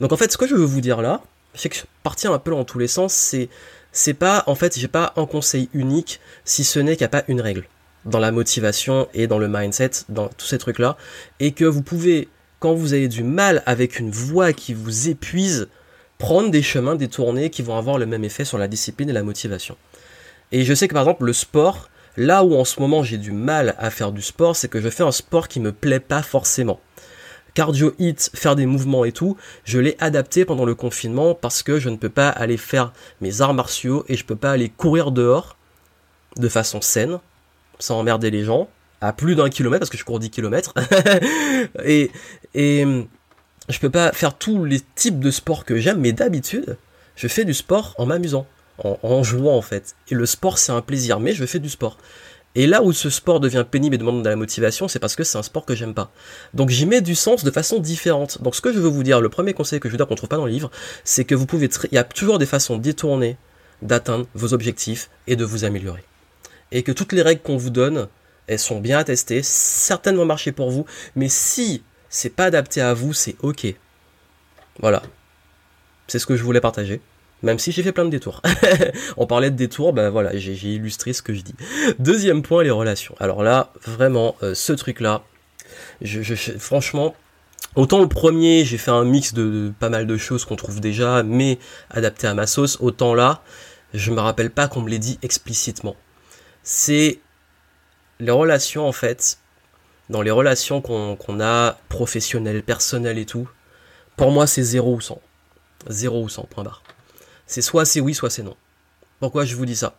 Donc 0.00 0.12
en 0.12 0.16
fait, 0.16 0.30
ce 0.30 0.36
que 0.36 0.46
je 0.46 0.54
veux 0.54 0.64
vous 0.64 0.80
dire 0.80 1.02
là, 1.02 1.22
c'est 1.54 1.68
que 1.68 1.78
partir 2.02 2.32
un 2.32 2.38
peu 2.38 2.50
dans 2.50 2.64
tous 2.64 2.78
les 2.78 2.88
sens, 2.88 3.14
c'est 3.14 3.48
c'est 3.92 4.14
pas 4.14 4.44
en 4.46 4.54
fait, 4.54 4.78
j'ai 4.78 4.88
pas 4.88 5.12
un 5.16 5.26
conseil 5.26 5.70
unique 5.72 6.20
si 6.44 6.64
ce 6.64 6.78
n'est 6.78 6.96
qu'il 6.96 7.04
n'y 7.04 7.06
a 7.06 7.20
pas 7.20 7.24
une 7.28 7.40
règle 7.40 7.66
dans 8.04 8.18
la 8.18 8.30
motivation 8.30 9.08
et 9.14 9.26
dans 9.26 9.38
le 9.38 9.48
mindset, 9.48 9.90
dans 10.08 10.28
tous 10.28 10.46
ces 10.46 10.58
trucs 10.58 10.78
là, 10.78 10.96
et 11.40 11.52
que 11.52 11.64
vous 11.64 11.82
pouvez 11.82 12.28
quand 12.58 12.74
vous 12.74 12.94
avez 12.94 13.08
du 13.08 13.22
mal 13.22 13.62
avec 13.66 13.98
une 13.98 14.10
voix 14.10 14.52
qui 14.52 14.74
vous 14.74 15.08
épuise, 15.08 15.68
prendre 16.18 16.50
des 16.50 16.62
chemins 16.62 16.94
détournés 16.94 17.50
qui 17.50 17.62
vont 17.62 17.76
avoir 17.76 17.98
le 17.98 18.06
même 18.06 18.24
effet 18.24 18.44
sur 18.44 18.58
la 18.58 18.68
discipline 18.68 19.10
et 19.10 19.12
la 19.12 19.22
motivation. 19.22 19.76
Et 20.52 20.64
je 20.64 20.74
sais 20.74 20.88
que 20.88 20.94
par 20.94 21.02
exemple 21.02 21.24
le 21.24 21.32
sport, 21.32 21.90
là 22.16 22.44
où 22.44 22.54
en 22.54 22.64
ce 22.64 22.80
moment 22.80 23.02
j'ai 23.02 23.18
du 23.18 23.32
mal 23.32 23.74
à 23.78 23.90
faire 23.90 24.12
du 24.12 24.22
sport, 24.22 24.56
c'est 24.56 24.68
que 24.68 24.80
je 24.80 24.88
fais 24.88 25.02
un 25.02 25.12
sport 25.12 25.48
qui 25.48 25.60
me 25.60 25.72
plaît 25.72 26.00
pas 26.00 26.22
forcément. 26.22 26.80
Cardio 27.54 27.94
hit, 27.98 28.30
faire 28.34 28.54
des 28.54 28.66
mouvements 28.66 29.04
et 29.04 29.12
tout, 29.12 29.36
je 29.64 29.78
l'ai 29.78 29.96
adapté 29.98 30.44
pendant 30.44 30.66
le 30.66 30.74
confinement 30.74 31.34
parce 31.34 31.62
que 31.62 31.78
je 31.78 31.88
ne 31.88 31.96
peux 31.96 32.10
pas 32.10 32.28
aller 32.28 32.58
faire 32.58 32.92
mes 33.20 33.40
arts 33.40 33.54
martiaux 33.54 34.04
et 34.08 34.16
je 34.16 34.24
peux 34.24 34.36
pas 34.36 34.52
aller 34.52 34.68
courir 34.68 35.10
dehors 35.10 35.56
de 36.36 36.48
façon 36.50 36.82
saine, 36.82 37.18
sans 37.78 37.98
emmerder 37.98 38.30
les 38.30 38.44
gens 38.44 38.68
à 39.00 39.12
plus 39.12 39.34
d'un 39.34 39.50
kilomètre 39.50 39.80
parce 39.80 39.90
que 39.90 39.98
je 39.98 40.04
cours 40.04 40.18
10 40.18 40.30
kilomètres 40.30 40.74
et 41.84 42.10
et 42.54 42.84
je 43.68 43.78
peux 43.78 43.90
pas 43.90 44.12
faire 44.12 44.36
tous 44.36 44.64
les 44.64 44.80
types 44.94 45.20
de 45.20 45.30
sports 45.30 45.64
que 45.64 45.76
j'aime 45.76 46.00
mais 46.00 46.12
d'habitude 46.12 46.76
je 47.14 47.28
fais 47.28 47.44
du 47.44 47.54
sport 47.54 47.94
en 47.98 48.06
m'amusant 48.06 48.46
en, 48.78 49.22
jouant 49.22 49.56
en 49.56 49.62
fait 49.62 49.96
et 50.10 50.14
le 50.14 50.26
sport 50.26 50.58
c'est 50.58 50.72
un 50.72 50.82
plaisir 50.82 51.20
mais 51.20 51.34
je 51.34 51.44
fais 51.46 51.58
du 51.58 51.68
sport 51.68 51.98
et 52.56 52.66
là 52.66 52.82
où 52.82 52.90
ce 52.94 53.10
sport 53.10 53.38
devient 53.38 53.66
pénible 53.70 53.94
et 53.94 53.98
demande 53.98 54.22
de 54.22 54.28
la 54.30 54.34
motivation, 54.34 54.88
c'est 54.88 54.98
parce 54.98 55.14
que 55.14 55.24
c'est 55.24 55.36
un 55.36 55.42
sport 55.42 55.66
que 55.66 55.74
j'aime 55.74 55.92
pas. 55.92 56.10
Donc 56.54 56.70
j'y 56.70 56.86
mets 56.86 57.02
du 57.02 57.14
sens 57.14 57.44
de 57.44 57.50
façon 57.50 57.80
différente. 57.80 58.40
Donc 58.40 58.56
ce 58.56 58.62
que 58.62 58.72
je 58.72 58.78
veux 58.78 58.88
vous 58.88 59.02
dire, 59.02 59.20
le 59.20 59.28
premier 59.28 59.52
conseil 59.52 59.78
que 59.78 59.90
je 59.90 59.92
veux 59.92 59.98
dire 59.98 60.06
qu'on 60.06 60.14
trouve 60.14 60.30
pas 60.30 60.38
dans 60.38 60.46
le 60.46 60.52
livre, 60.52 60.70
c'est 61.04 61.26
que 61.26 61.34
vous 61.34 61.44
pouvez, 61.44 61.68
il 61.92 61.94
y 61.94 61.98
a 61.98 62.04
toujours 62.04 62.38
des 62.38 62.46
façons 62.46 62.78
détournées 62.78 63.36
d'atteindre 63.82 64.26
vos 64.34 64.54
objectifs 64.54 65.10
et 65.26 65.36
de 65.36 65.44
vous 65.44 65.64
améliorer. 65.64 66.02
Et 66.72 66.82
que 66.82 66.92
toutes 66.92 67.12
les 67.12 67.20
règles 67.20 67.42
qu'on 67.42 67.58
vous 67.58 67.68
donne, 67.68 68.08
elles 68.46 68.58
sont 68.58 68.80
bien 68.80 68.98
attestées, 68.98 69.42
certainement 69.42 70.24
marcher 70.24 70.52
pour 70.52 70.70
vous, 70.70 70.86
mais 71.14 71.28
si 71.28 71.82
c'est 72.08 72.30
pas 72.30 72.44
adapté 72.44 72.80
à 72.80 72.94
vous, 72.94 73.12
c'est 73.12 73.36
ok. 73.42 73.66
Voilà. 74.80 75.02
C'est 76.06 76.18
ce 76.18 76.26
que 76.26 76.36
je 76.36 76.42
voulais 76.42 76.60
partager. 76.60 77.00
Même 77.42 77.58
si 77.58 77.70
j'ai 77.70 77.82
fait 77.82 77.92
plein 77.92 78.04
de 78.04 78.10
détours. 78.10 78.40
On 79.16 79.26
parlait 79.26 79.50
de 79.50 79.56
détours, 79.56 79.92
ben 79.92 80.08
voilà, 80.08 80.36
j'ai 80.36 80.54
illustré 80.54 81.12
ce 81.12 81.22
que 81.22 81.34
je 81.34 81.42
dis. 81.42 81.54
Deuxième 81.98 82.42
point, 82.42 82.62
les 82.62 82.70
relations. 82.70 83.14
Alors 83.20 83.42
là, 83.42 83.72
vraiment, 83.84 84.36
euh, 84.42 84.54
ce 84.54 84.72
truc-là, 84.72 85.22
franchement, 86.58 87.14
autant 87.74 88.00
au 88.00 88.06
premier, 88.06 88.64
j'ai 88.64 88.78
fait 88.78 88.90
un 88.90 89.04
mix 89.04 89.34
de, 89.34 89.72
pas 89.78 89.90
mal 89.90 90.06
de 90.06 90.16
choses 90.16 90.44
qu'on 90.44 90.56
trouve 90.56 90.80
déjà, 90.80 91.22
mais 91.22 91.58
adapté 91.90 92.26
à 92.26 92.34
ma 92.34 92.46
sauce, 92.46 92.78
autant 92.80 93.14
là, 93.14 93.42
je 93.92 94.10
me 94.12 94.20
rappelle 94.20 94.50
pas 94.50 94.66
qu'on 94.68 94.80
me 94.80 94.88
l'ait 94.88 94.98
dit 94.98 95.18
explicitement. 95.22 95.96
C'est 96.62 97.20
les 98.20 98.30
relations, 98.30 98.86
en 98.86 98.92
fait, 98.92 99.38
dans 100.08 100.22
les 100.22 100.30
relations 100.30 100.80
qu'on 100.80 101.40
a, 101.40 101.78
professionnelles, 101.88 102.62
personnelles 102.62 103.18
et 103.18 103.26
tout, 103.26 103.48
pour 104.16 104.30
moi, 104.30 104.46
c'est 104.46 104.62
0 104.62 104.94
ou 104.94 105.00
100. 105.00 105.20
0 105.88 106.22
ou 106.22 106.28
100, 106.28 106.44
point 106.44 106.64
barre. 106.64 106.82
C'est 107.46 107.62
soit 107.62 107.84
c'est 107.84 108.00
oui, 108.00 108.14
soit 108.14 108.30
c'est 108.30 108.42
non. 108.42 108.56
Pourquoi 109.20 109.44
je 109.44 109.54
vous 109.54 109.66
dis 109.66 109.76
ça? 109.76 109.96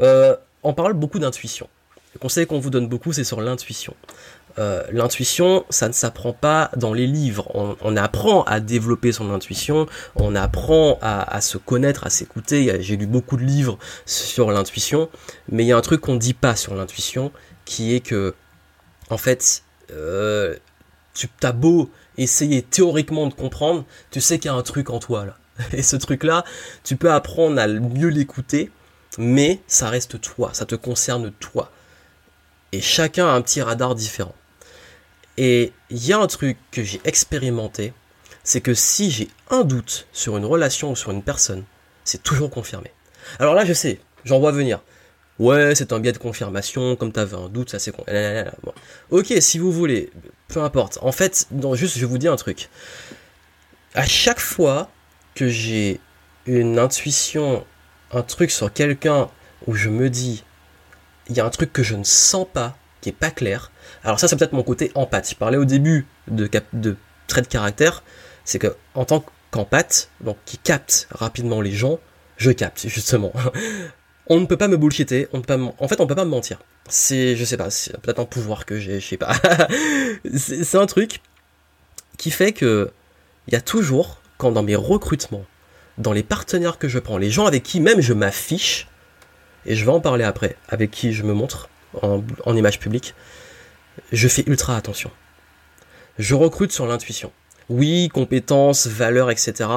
Euh, 0.00 0.36
On 0.62 0.74
parle 0.74 0.94
beaucoup 0.94 1.18
d'intuition. 1.18 1.68
Le 2.14 2.20
conseil 2.20 2.46
qu'on 2.46 2.58
vous 2.58 2.70
donne 2.70 2.88
beaucoup, 2.88 3.12
c'est 3.12 3.24
sur 3.24 3.40
l'intuition. 3.40 3.94
Euh, 4.58 4.82
l'intuition, 4.90 5.64
ça 5.70 5.88
ne 5.88 5.92
s'apprend 5.92 6.32
pas 6.32 6.70
dans 6.76 6.92
les 6.92 7.06
livres. 7.06 7.50
On, 7.54 7.96
apprend 7.96 8.42
à 8.44 8.60
développer 8.60 9.12
son 9.12 9.30
intuition, 9.30 9.86
on 10.16 10.34
apprend 10.34 10.98
à, 11.00 11.40
se 11.40 11.58
connaître, 11.58 12.06
à 12.06 12.10
s'écouter. 12.10 12.78
J'ai 12.80 12.96
lu 12.96 13.06
beaucoup 13.06 13.36
de 13.36 13.44
livres 13.44 13.78
sur 14.06 14.50
l'intuition, 14.50 15.08
mais 15.48 15.64
il 15.64 15.68
y 15.68 15.72
a 15.72 15.76
un 15.76 15.80
truc 15.80 16.00
qu'on 16.00 16.14
ne 16.14 16.18
dit 16.18 16.34
pas 16.34 16.56
sur 16.56 16.74
l'intuition, 16.74 17.30
qui 17.68 17.94
est 17.94 18.00
que, 18.00 18.34
en 19.10 19.18
fait, 19.18 19.62
euh, 19.90 20.56
tu 21.12 21.28
as 21.42 21.52
beau 21.52 21.90
essayer 22.16 22.62
théoriquement 22.62 23.26
de 23.26 23.34
comprendre, 23.34 23.84
tu 24.10 24.22
sais 24.22 24.38
qu'il 24.38 24.50
y 24.50 24.54
a 24.54 24.56
un 24.56 24.62
truc 24.62 24.88
en 24.88 24.98
toi 24.98 25.26
là. 25.26 25.36
Et 25.72 25.82
ce 25.82 25.96
truc-là, 25.96 26.44
tu 26.82 26.96
peux 26.96 27.12
apprendre 27.12 27.60
à 27.60 27.66
mieux 27.66 28.08
l'écouter, 28.08 28.70
mais 29.18 29.60
ça 29.66 29.90
reste 29.90 30.18
toi, 30.20 30.50
ça 30.54 30.64
te 30.64 30.76
concerne 30.76 31.30
toi. 31.30 31.70
Et 32.72 32.80
chacun 32.80 33.28
a 33.28 33.32
un 33.32 33.42
petit 33.42 33.60
radar 33.60 33.94
différent. 33.94 34.34
Et 35.36 35.72
il 35.90 36.04
y 36.04 36.14
a 36.14 36.18
un 36.18 36.26
truc 36.26 36.56
que 36.70 36.82
j'ai 36.82 37.02
expérimenté, 37.04 37.92
c'est 38.44 38.62
que 38.62 38.72
si 38.72 39.10
j'ai 39.10 39.28
un 39.50 39.62
doute 39.62 40.06
sur 40.12 40.38
une 40.38 40.46
relation 40.46 40.92
ou 40.92 40.96
sur 40.96 41.10
une 41.10 41.22
personne, 41.22 41.64
c'est 42.04 42.22
toujours 42.22 42.50
confirmé. 42.50 42.90
Alors 43.38 43.54
là, 43.54 43.66
je 43.66 43.74
sais, 43.74 44.00
j'en 44.24 44.38
vois 44.38 44.52
venir. 44.52 44.80
Ouais, 45.38 45.74
c'est 45.74 45.92
un 45.92 46.00
biais 46.00 46.12
de 46.12 46.18
confirmation, 46.18 46.96
comme 46.96 47.12
t'avais 47.12 47.36
un 47.36 47.48
doute, 47.48 47.70
ça 47.70 47.78
c'est 47.78 47.92
con. 47.92 48.04
Ok, 49.10 49.32
si 49.40 49.58
vous 49.58 49.70
voulez, 49.70 50.10
peu 50.48 50.60
importe. 50.60 50.98
En 51.00 51.12
fait, 51.12 51.48
juste, 51.74 51.98
je 51.98 52.06
vous 52.06 52.18
dis 52.18 52.28
un 52.28 52.36
truc. 52.36 52.68
À 53.94 54.04
chaque 54.04 54.40
fois 54.40 54.90
que 55.34 55.48
j'ai 55.48 56.00
une 56.46 56.78
intuition, 56.78 57.64
un 58.12 58.22
truc 58.22 58.50
sur 58.50 58.72
quelqu'un 58.72 59.28
où 59.66 59.74
je 59.74 59.88
me 59.88 60.10
dis, 60.10 60.44
il 61.28 61.36
y 61.36 61.40
a 61.40 61.44
un 61.44 61.50
truc 61.50 61.72
que 61.72 61.82
je 61.82 61.94
ne 61.94 62.04
sens 62.04 62.46
pas, 62.52 62.76
qui 63.00 63.10
est 63.10 63.12
pas 63.12 63.30
clair. 63.30 63.70
Alors 64.02 64.18
ça, 64.18 64.26
c'est 64.26 64.36
peut-être 64.36 64.52
mon 64.52 64.64
côté 64.64 64.90
empathe. 64.94 65.30
Je 65.30 65.36
parlais 65.36 65.58
au 65.58 65.64
début 65.64 66.06
de, 66.26 66.48
de 66.72 66.96
trait 67.28 67.42
de 67.42 67.46
caractère, 67.46 68.02
c'est 68.44 68.58
que 68.58 68.74
en 68.94 69.04
tant 69.04 69.24
qu'empathe, 69.52 70.10
donc 70.20 70.36
qui 70.44 70.58
capte 70.58 71.06
rapidement 71.10 71.60
les 71.60 71.72
gens, 71.72 72.00
je 72.38 72.50
capte 72.50 72.88
justement. 72.88 73.32
on 74.28 74.40
ne 74.40 74.46
peut 74.46 74.56
pas 74.56 74.68
me 74.68 74.76
bullshiter, 74.76 75.28
on 75.32 75.40
peut 75.40 75.56
pas 75.56 75.74
en 75.78 75.88
fait 75.88 76.00
on 76.00 76.06
peut 76.06 76.14
pas 76.14 76.24
me 76.24 76.30
mentir. 76.30 76.58
C'est, 76.88 77.36
je 77.36 77.44
sais 77.44 77.56
pas, 77.56 77.70
c'est 77.70 77.98
peut-être 78.00 78.18
un 78.18 78.24
pouvoir 78.24 78.64
que 78.66 78.78
j'ai, 78.78 79.00
je 79.00 79.06
sais 79.06 79.16
pas. 79.16 79.34
c'est 80.34 80.76
un 80.76 80.86
truc 80.86 81.20
qui 82.16 82.30
fait 82.30 82.52
que 82.52 82.90
il 83.46 83.54
y 83.54 83.56
a 83.56 83.60
toujours, 83.60 84.20
quand 84.36 84.52
dans 84.52 84.62
mes 84.62 84.76
recrutements, 84.76 85.44
dans 85.96 86.12
les 86.12 86.22
partenaires 86.22 86.78
que 86.78 86.88
je 86.88 86.98
prends, 86.98 87.18
les 87.18 87.30
gens 87.30 87.46
avec 87.46 87.62
qui 87.62 87.80
même 87.80 88.00
je 88.00 88.12
m'affiche, 88.12 88.88
et 89.66 89.74
je 89.74 89.84
vais 89.84 89.90
en 89.90 90.00
parler 90.00 90.24
après, 90.24 90.56
avec 90.68 90.90
qui 90.90 91.12
je 91.12 91.22
me 91.22 91.32
montre 91.32 91.68
en, 92.02 92.56
image 92.56 92.78
publique, 92.78 93.14
je 94.12 94.28
fais 94.28 94.44
ultra 94.46 94.76
attention. 94.76 95.10
Je 96.18 96.34
recrute 96.34 96.72
sur 96.72 96.86
l'intuition. 96.86 97.32
Oui, 97.68 98.08
compétences, 98.08 98.86
valeurs, 98.86 99.30
etc. 99.30 99.70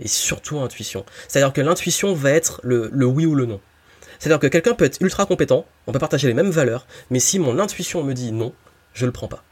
Et 0.00 0.08
surtout 0.08 0.60
intuition. 0.60 1.04
C'est-à-dire 1.28 1.52
que 1.52 1.60
l'intuition 1.60 2.14
va 2.14 2.30
être 2.30 2.60
le 2.62 3.06
oui 3.06 3.26
ou 3.26 3.34
le 3.34 3.46
non. 3.46 3.60
C'est-à-dire 4.18 4.40
que 4.40 4.46
quelqu'un 4.46 4.74
peut 4.74 4.84
être 4.84 5.00
ultra 5.00 5.26
compétent, 5.26 5.66
on 5.86 5.92
peut 5.92 5.98
partager 5.98 6.28
les 6.28 6.34
mêmes 6.34 6.50
valeurs, 6.50 6.86
mais 7.10 7.18
si 7.18 7.38
mon 7.38 7.58
intuition 7.58 8.02
me 8.02 8.14
dit 8.14 8.32
non, 8.32 8.52
je 8.92 9.06
le 9.06 9.12
prends 9.12 9.28
pas. 9.28 9.44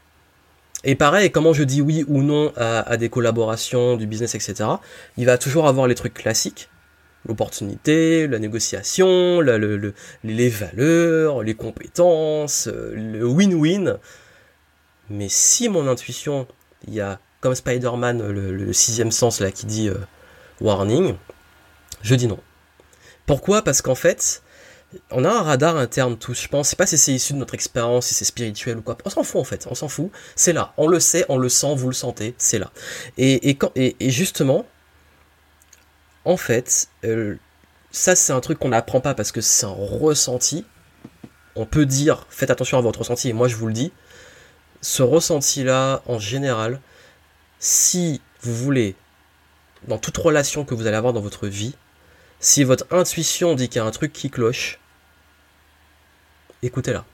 Et 0.83 0.95
pareil, 0.95 1.31
comment 1.31 1.53
je 1.53 1.63
dis 1.63 1.81
oui 1.81 2.03
ou 2.07 2.23
non 2.23 2.51
à, 2.57 2.97
des 2.97 3.09
collaborations, 3.09 3.95
du 3.95 4.05
business, 4.05 4.35
etc., 4.35 4.69
il 5.17 5.25
va 5.25 5.37
toujours 5.37 5.67
avoir 5.67 5.87
les 5.87 5.95
trucs 5.95 6.13
classiques, 6.13 6.69
l'opportunité, 7.25 8.27
la 8.27 8.39
négociation, 8.39 9.39
les 9.39 10.49
valeurs, 10.49 11.41
les 11.41 11.53
compétences, 11.55 12.67
le 12.67 13.25
win-win. 13.25 13.97
Mais 15.09 15.29
si 15.29 15.69
mon 15.69 15.87
intuition, 15.87 16.47
il 16.87 16.93
y 16.93 17.01
a 17.01 17.19
comme 17.39 17.55
Spider-Man 17.55 18.25
le, 18.27 18.73
sixième 18.73 19.11
sens 19.11 19.39
là 19.39 19.51
qui 19.51 19.65
dit 19.65 19.89
euh, 19.89 19.97
warning, 20.59 21.15
je 22.01 22.15
dis 22.15 22.27
non. 22.27 22.39
Pourquoi? 23.25 23.61
Parce 23.61 23.81
qu'en 23.81 23.95
fait, 23.95 24.43
on 25.11 25.23
a 25.23 25.29
un 25.29 25.41
radar 25.41 25.77
interne 25.77 26.17
tous, 26.17 26.41
je 26.41 26.47
pense. 26.47 26.67
Je 26.67 26.69
sais 26.71 26.75
pas 26.75 26.87
si 26.87 26.97
c'est 26.97 27.13
issu 27.13 27.33
de 27.33 27.37
notre 27.37 27.53
expérience, 27.53 28.07
si 28.07 28.13
c'est 28.13 28.25
spirituel 28.25 28.77
ou 28.77 28.81
quoi. 28.81 28.97
On 29.05 29.09
s'en 29.09 29.23
fout 29.23 29.41
en 29.41 29.43
fait, 29.43 29.67
on 29.69 29.75
s'en 29.75 29.87
fout. 29.87 30.11
C'est 30.35 30.53
là, 30.53 30.73
on 30.77 30.87
le 30.87 30.99
sait, 30.99 31.25
on 31.29 31.37
le 31.37 31.49
sent, 31.49 31.75
vous 31.75 31.87
le 31.87 31.93
sentez, 31.93 32.35
c'est 32.37 32.59
là. 32.59 32.71
Et, 33.17 33.57
et, 33.75 34.09
justement, 34.09 34.65
en 36.25 36.37
fait, 36.37 36.87
euh, 37.05 37.35
ça 37.91 38.15
c'est 38.15 38.33
un 38.33 38.39
truc 38.39 38.59
qu'on 38.59 38.69
n'apprend 38.69 39.01
pas 39.01 39.13
parce 39.13 39.31
que 39.31 39.41
c'est 39.41 39.65
un 39.65 39.69
ressenti. 39.69 40.65
On 41.55 41.65
peut 41.65 41.85
dire, 41.85 42.25
faites 42.29 42.49
attention 42.49 42.77
à 42.77 42.81
votre 42.81 42.99
ressenti, 42.99 43.29
et 43.29 43.33
moi 43.33 43.47
je 43.47 43.55
vous 43.55 43.67
le 43.67 43.73
dis. 43.73 43.91
Ce 44.81 45.03
ressenti-là, 45.03 46.01
en 46.07 46.19
général, 46.19 46.81
si 47.59 48.21
vous 48.41 48.53
voulez, 48.53 48.95
dans 49.87 49.97
toute 49.97 50.17
relation 50.17 50.65
que 50.65 50.73
vous 50.75 50.87
allez 50.87 50.97
avoir 50.97 51.13
dans 51.13 51.21
votre 51.21 51.47
vie, 51.47 51.75
si 52.39 52.65
votre 52.65 52.85
intuition 52.91 53.55
dit 53.55 53.69
qu'il 53.69 53.77
y 53.77 53.79
a 53.79 53.85
un 53.85 53.91
truc 53.91 54.11
qui 54.11 54.29
cloche, 54.29 54.79
écoutez-la. 56.63 57.05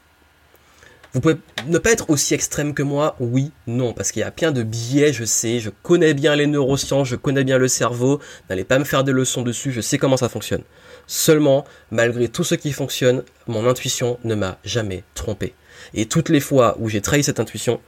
Vous 1.13 1.21
pouvez 1.21 1.37
ne 1.65 1.79
pas 1.79 1.91
être 1.91 2.11
aussi 2.11 2.35
extrême 2.35 2.75
que 2.75 2.83
moi, 2.83 3.15
oui, 3.19 3.51
non, 3.65 3.93
parce 3.93 4.11
qu'il 4.11 4.19
y 4.19 4.23
a 4.23 4.29
plein 4.29 4.51
de 4.51 4.61
biais, 4.61 5.11
je 5.11 5.25
sais, 5.25 5.59
je 5.59 5.71
connais 5.81 6.13
bien 6.13 6.35
les 6.35 6.45
neurosciences, 6.45 7.07
je 7.07 7.15
connais 7.15 7.43
bien 7.43 7.57
le 7.57 7.67
cerveau, 7.67 8.19
n'allez 8.47 8.63
pas 8.63 8.77
me 8.77 8.83
faire 8.83 9.03
des 9.03 9.11
leçons 9.11 9.41
dessus, 9.41 9.71
je 9.71 9.81
sais 9.81 9.97
comment 9.97 10.17
ça 10.17 10.29
fonctionne. 10.29 10.61
Seulement, 11.07 11.65
malgré 11.89 12.27
tout 12.27 12.43
ce 12.43 12.53
qui 12.53 12.71
fonctionne, 12.71 13.23
mon 13.47 13.67
intuition 13.67 14.19
ne 14.23 14.35
m'a 14.35 14.59
jamais 14.63 15.03
trompé. 15.15 15.55
Et 15.95 16.05
toutes 16.05 16.29
les 16.29 16.39
fois 16.39 16.75
où 16.79 16.89
j'ai 16.89 17.01
trahi 17.01 17.23
cette 17.23 17.39
intuition, 17.39 17.81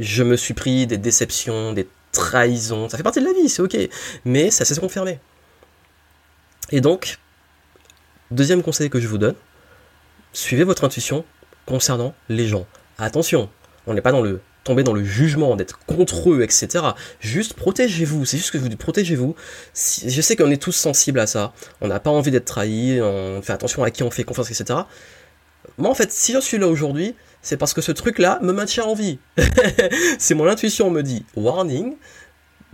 je 0.00 0.24
me 0.24 0.36
suis 0.36 0.54
pris 0.54 0.88
des 0.88 0.98
déceptions, 0.98 1.72
des 1.72 1.86
trahisons, 2.10 2.88
ça 2.88 2.96
fait 2.96 3.04
partie 3.04 3.20
de 3.20 3.26
la 3.26 3.32
vie, 3.34 3.48
c'est 3.48 3.62
ok, 3.62 3.76
mais 4.24 4.50
ça 4.50 4.64
s'est 4.64 4.80
confirmé. 4.80 5.20
Et 6.72 6.80
donc, 6.80 7.18
deuxième 8.32 8.64
conseil 8.64 8.90
que 8.90 8.98
je 8.98 9.06
vous 9.06 9.18
donne, 9.18 9.36
suivez 10.32 10.64
votre 10.64 10.84
intuition 10.84 11.24
concernant 11.66 12.14
les 12.28 12.46
gens. 12.46 12.66
Attention, 12.98 13.48
on 13.86 13.94
n'est 13.94 14.00
pas 14.00 14.12
dans 14.12 14.22
le 14.22 14.40
tomber 14.68 14.82
dans 14.82 14.92
le 14.92 15.02
jugement, 15.02 15.56
d'être 15.56 15.78
contre 15.86 16.30
eux, 16.30 16.42
etc. 16.42 16.84
Juste 17.20 17.54
protégez-vous, 17.54 18.26
c'est 18.26 18.36
juste 18.36 18.50
que 18.50 18.58
vous 18.58 18.68
protégez-vous. 18.68 19.34
je 19.74 20.20
sais 20.20 20.36
qu'on 20.36 20.50
est 20.50 20.62
tous 20.62 20.72
sensibles 20.72 21.20
à 21.20 21.26
ça, 21.26 21.54
on 21.80 21.88
n'a 21.88 22.00
pas 22.00 22.10
envie 22.10 22.30
d'être 22.30 22.44
trahi, 22.44 23.00
on 23.00 23.40
fait 23.40 23.54
attention 23.54 23.82
à 23.82 23.90
qui 23.90 24.02
on 24.02 24.10
fait 24.10 24.24
confiance, 24.24 24.50
etc. 24.50 24.80
Moi 25.78 25.90
en 25.90 25.94
fait, 25.94 26.12
si 26.12 26.34
je 26.34 26.40
suis 26.40 26.58
là 26.58 26.68
aujourd'hui, 26.68 27.14
c'est 27.40 27.56
parce 27.56 27.72
que 27.72 27.80
ce 27.80 27.92
truc-là 27.92 28.40
me 28.42 28.52
maintient 28.52 28.84
en 28.84 28.94
vie. 28.94 29.18
c'est 30.18 30.34
mon 30.34 30.46
intuition 30.46 30.90
me 30.90 31.02
dit 31.02 31.24
warning, 31.34 31.96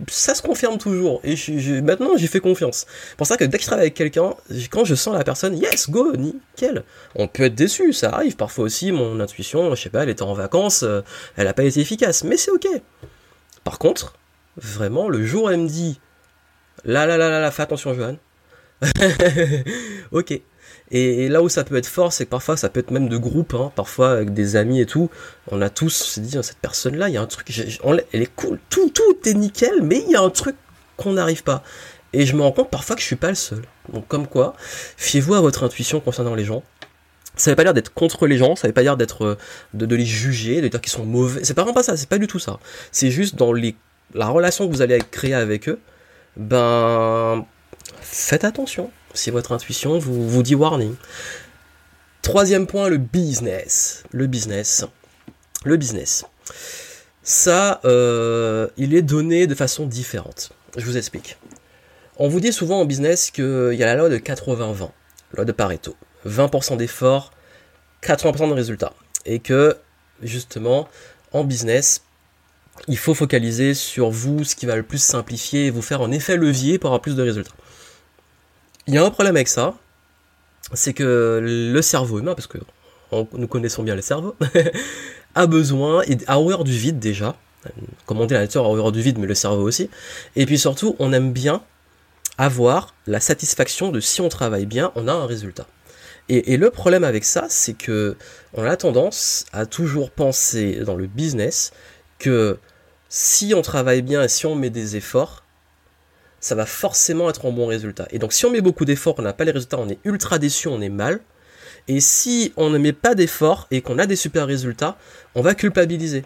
ça 0.07 0.35
se 0.35 0.41
confirme 0.41 0.77
toujours. 0.77 1.21
Et 1.23 1.35
maintenant, 1.81 2.17
j'y 2.17 2.27
fais 2.27 2.39
confiance. 2.39 2.85
C'est 3.09 3.17
pour 3.17 3.27
ça 3.27 3.37
que 3.37 3.45
dès 3.45 3.57
que 3.57 3.63
je 3.63 3.67
travaille 3.67 3.85
avec 3.85 3.93
quelqu'un, 3.93 4.33
quand 4.69 4.83
je 4.83 4.95
sens 4.95 5.15
la 5.15 5.23
personne, 5.23 5.57
yes, 5.57 5.89
go, 5.89 6.15
nickel. 6.15 6.83
On 7.15 7.27
peut 7.27 7.43
être 7.43 7.55
déçu, 7.55 7.93
ça 7.93 8.09
arrive. 8.09 8.35
Parfois 8.35 8.65
aussi, 8.65 8.91
mon 8.91 9.19
intuition, 9.19 9.73
je 9.73 9.81
sais 9.81 9.89
pas, 9.89 10.03
elle 10.03 10.09
était 10.09 10.23
en 10.23 10.33
vacances, 10.33 10.83
euh, 10.83 11.01
elle 11.37 11.45
n'a 11.45 11.53
pas 11.53 11.63
été 11.63 11.79
efficace, 11.79 12.23
mais 12.23 12.37
c'est 12.37 12.51
ok. 12.51 12.67
Par 13.63 13.79
contre, 13.79 14.13
vraiment, 14.57 15.09
le 15.09 15.25
jour 15.25 15.49
elle 15.49 15.61
me 15.61 15.67
dit, 15.67 15.99
là, 16.83 17.05
là, 17.05 17.17
là, 17.17 17.29
là, 17.29 17.39
là 17.39 17.51
fais 17.51 17.63
attention, 17.63 17.93
Johan. 17.93 18.17
ok. 20.11 20.41
Et, 20.91 21.29
là 21.29 21.41
où 21.41 21.49
ça 21.49 21.63
peut 21.63 21.75
être 21.75 21.87
fort, 21.87 22.13
c'est 22.13 22.25
que 22.25 22.29
parfois 22.29 22.57
ça 22.57 22.69
peut 22.69 22.79
être 22.79 22.91
même 22.91 23.09
de 23.09 23.17
groupe, 23.17 23.53
hein, 23.53 23.71
parfois 23.75 24.11
avec 24.11 24.33
des 24.33 24.55
amis 24.55 24.81
et 24.81 24.85
tout. 24.85 25.09
On 25.51 25.61
a 25.61 25.69
tous 25.69 25.89
se 25.89 26.19
dit, 26.19 26.37
cette 26.41 26.59
personne-là, 26.59 27.09
il 27.09 27.15
y 27.15 27.17
a 27.17 27.21
un 27.21 27.25
truc, 27.25 27.51
elle 28.13 28.21
est 28.21 28.35
cool, 28.35 28.59
tout, 28.69 28.89
tout 28.89 29.17
est 29.25 29.33
nickel, 29.33 29.81
mais 29.81 30.03
il 30.05 30.11
y 30.11 30.15
a 30.15 30.21
un 30.21 30.29
truc 30.29 30.55
qu'on 30.97 31.13
n'arrive 31.13 31.43
pas. 31.43 31.63
Et 32.13 32.25
je 32.25 32.35
me 32.35 32.41
rends 32.41 32.51
compte 32.51 32.69
parfois 32.69 32.95
que 32.95 33.01
je 33.01 33.07
suis 33.07 33.15
pas 33.15 33.29
le 33.29 33.35
seul. 33.35 33.61
Donc 33.91 34.07
comme 34.07 34.27
quoi, 34.27 34.53
fiez-vous 34.97 35.33
à 35.33 35.41
votre 35.41 35.63
intuition 35.63 35.99
concernant 35.99 36.35
les 36.35 36.45
gens. 36.45 36.63
Ça 37.35 37.51
veut 37.51 37.55
pas 37.55 37.63
dire 37.63 37.73
d'être 37.73 37.93
contre 37.93 38.27
les 38.27 38.37
gens, 38.37 38.55
ça 38.55 38.67
veut 38.67 38.73
pas 38.73 38.83
dire 38.83 38.95
d'être 38.95 39.25
euh, 39.25 39.37
de, 39.73 39.93
les 39.93 40.05
juger, 40.05 40.61
de 40.61 40.69
dire 40.69 40.79
qu'ils 40.79 40.93
sont 40.93 41.05
mauvais. 41.05 41.43
C'est 41.43 41.53
pas 41.53 41.63
vraiment 41.63 41.73
pas 41.73 41.83
ça, 41.83 41.97
c'est 41.97 42.07
pas 42.07 42.17
du 42.17 42.27
tout 42.27 42.39
ça. 42.39 42.59
C'est 42.93 43.11
juste 43.11 43.35
dans 43.35 43.53
la 44.13 44.27
relation 44.27 44.65
que 44.65 44.71
vous 44.71 44.81
allez 44.81 44.99
créer 45.11 45.33
avec 45.33 45.67
eux, 45.67 45.79
ben 46.37 47.45
faites 47.99 48.45
attention 48.45 48.91
si 49.15 49.31
votre 49.31 49.51
intuition 49.51 49.97
vous, 49.97 50.43
dit 50.43 50.55
warning. 50.55 50.95
Troisième 52.21 52.67
point, 52.67 52.89
le 52.89 52.97
business. 52.97 54.03
Le 54.11 54.27
business. 54.27 54.85
Le 55.63 55.77
business. 55.77 56.25
Ça, 57.23 57.81
euh, 57.85 58.67
il 58.77 58.93
est 58.93 59.01
donné 59.01 59.47
de 59.47 59.55
façon 59.55 59.85
différente. 59.87 60.51
Je 60.77 60.85
vous 60.85 60.97
explique. 60.97 61.37
On 62.17 62.27
vous 62.27 62.39
dit 62.39 62.53
souvent 62.53 62.79
en 62.79 62.85
business 62.85 63.31
qu'il 63.31 63.73
y 63.73 63.83
a 63.83 63.85
la 63.85 63.95
loi 63.95 64.09
de 64.09 64.17
80-20, 64.17 64.89
loi 65.33 65.45
de 65.45 65.51
Pareto. 65.51 65.95
20% 66.25 66.77
d'efforts, 66.77 67.31
80% 68.03 68.49
de 68.49 68.53
résultats. 68.53 68.93
Et 69.25 69.39
que, 69.39 69.77
justement, 70.21 70.87
en 71.31 71.43
business, 71.43 72.03
il 72.87 72.97
faut 72.97 73.13
focaliser 73.13 73.73
sur 73.73 74.09
vous, 74.09 74.43
ce 74.43 74.55
qui 74.55 74.65
va 74.65 74.75
le 74.75 74.83
plus 74.83 75.01
simplifier 75.01 75.67
et 75.67 75.69
vous 75.71 75.81
faire 75.81 76.01
un 76.01 76.11
effet 76.11 76.37
levier 76.37 76.77
pour 76.77 76.89
avoir 76.89 77.01
plus 77.01 77.15
de 77.15 77.23
résultats. 77.23 77.55
Il 78.87 78.93
y 78.93 78.97
a 78.97 79.03
un 79.03 79.09
problème 79.09 79.35
avec 79.35 79.47
ça, 79.47 79.73
c'est 80.73 80.93
que 80.93 81.39
le 81.41 81.81
cerveau 81.81 82.19
humain, 82.19 82.35
parce 82.35 82.47
que 82.47 82.59
nous 83.33 83.47
connaissons 83.47 83.83
bien 83.83 83.95
le 83.95 84.01
cerveau, 84.01 84.35
a 85.35 85.47
besoin, 85.47 86.03
a 86.27 86.39
horreur 86.39 86.63
du 86.63 86.71
vide 86.71 86.99
déjà, 86.99 87.35
comme 88.05 88.19
on 88.19 88.25
dit 88.25 88.33
la 88.35 88.41
nature 88.41 88.63
a 88.63 88.67
horreur 88.67 88.91
du 88.91 89.01
vide, 89.01 89.17
mais 89.17 89.27
le 89.27 89.33
cerveau 89.35 89.63
aussi, 89.63 89.89
et 90.35 90.45
puis 90.45 90.59
surtout, 90.59 90.95
on 90.99 91.13
aime 91.13 91.33
bien 91.33 91.63
avoir 92.37 92.93
la 93.07 93.19
satisfaction 93.19 93.91
de 93.91 93.99
si 93.99 94.21
on 94.21 94.29
travaille 94.29 94.65
bien, 94.65 94.91
on 94.95 95.07
a 95.07 95.13
un 95.13 95.25
résultat. 95.25 95.65
Et, 96.27 96.53
et 96.53 96.57
le 96.57 96.69
problème 96.69 97.03
avec 97.03 97.23
ça, 97.23 97.45
c'est 97.49 97.73
que 97.73 98.17
on 98.53 98.65
a 98.65 98.77
tendance 98.77 99.45
à 99.53 99.65
toujours 99.65 100.11
penser 100.11 100.81
dans 100.85 100.95
le 100.95 101.07
business 101.07 101.71
que 102.19 102.57
si 103.09 103.53
on 103.55 103.61
travaille 103.61 104.01
bien 104.01 104.23
et 104.23 104.27
si 104.27 104.45
on 104.45 104.55
met 104.55 104.69
des 104.69 104.95
efforts, 104.95 105.44
ça 106.45 106.53
va 106.53 106.67
forcément 106.67 107.27
être 107.27 107.47
un 107.47 107.51
bon 107.51 107.65
résultat. 107.65 108.07
Et 108.11 108.19
donc 108.19 108.31
si 108.31 108.45
on 108.45 108.51
met 108.51 108.61
beaucoup 108.61 108.85
d'efforts, 108.85 109.15
on 109.17 109.23
n'a 109.23 109.33
pas 109.33 109.45
les 109.45 109.51
résultats, 109.51 109.79
on 109.79 109.89
est 109.89 109.97
ultra 110.03 110.37
déçu, 110.37 110.67
on 110.67 110.79
est 110.79 110.89
mal. 110.89 111.19
Et 111.87 111.99
si 111.99 112.53
on 112.55 112.69
ne 112.69 112.77
met 112.77 112.93
pas 112.93 113.15
d'efforts 113.15 113.65
et 113.71 113.81
qu'on 113.81 113.97
a 113.97 114.05
des 114.05 114.15
super 114.15 114.45
résultats, 114.45 114.95
on 115.33 115.41
va 115.41 115.55
culpabiliser. 115.55 116.23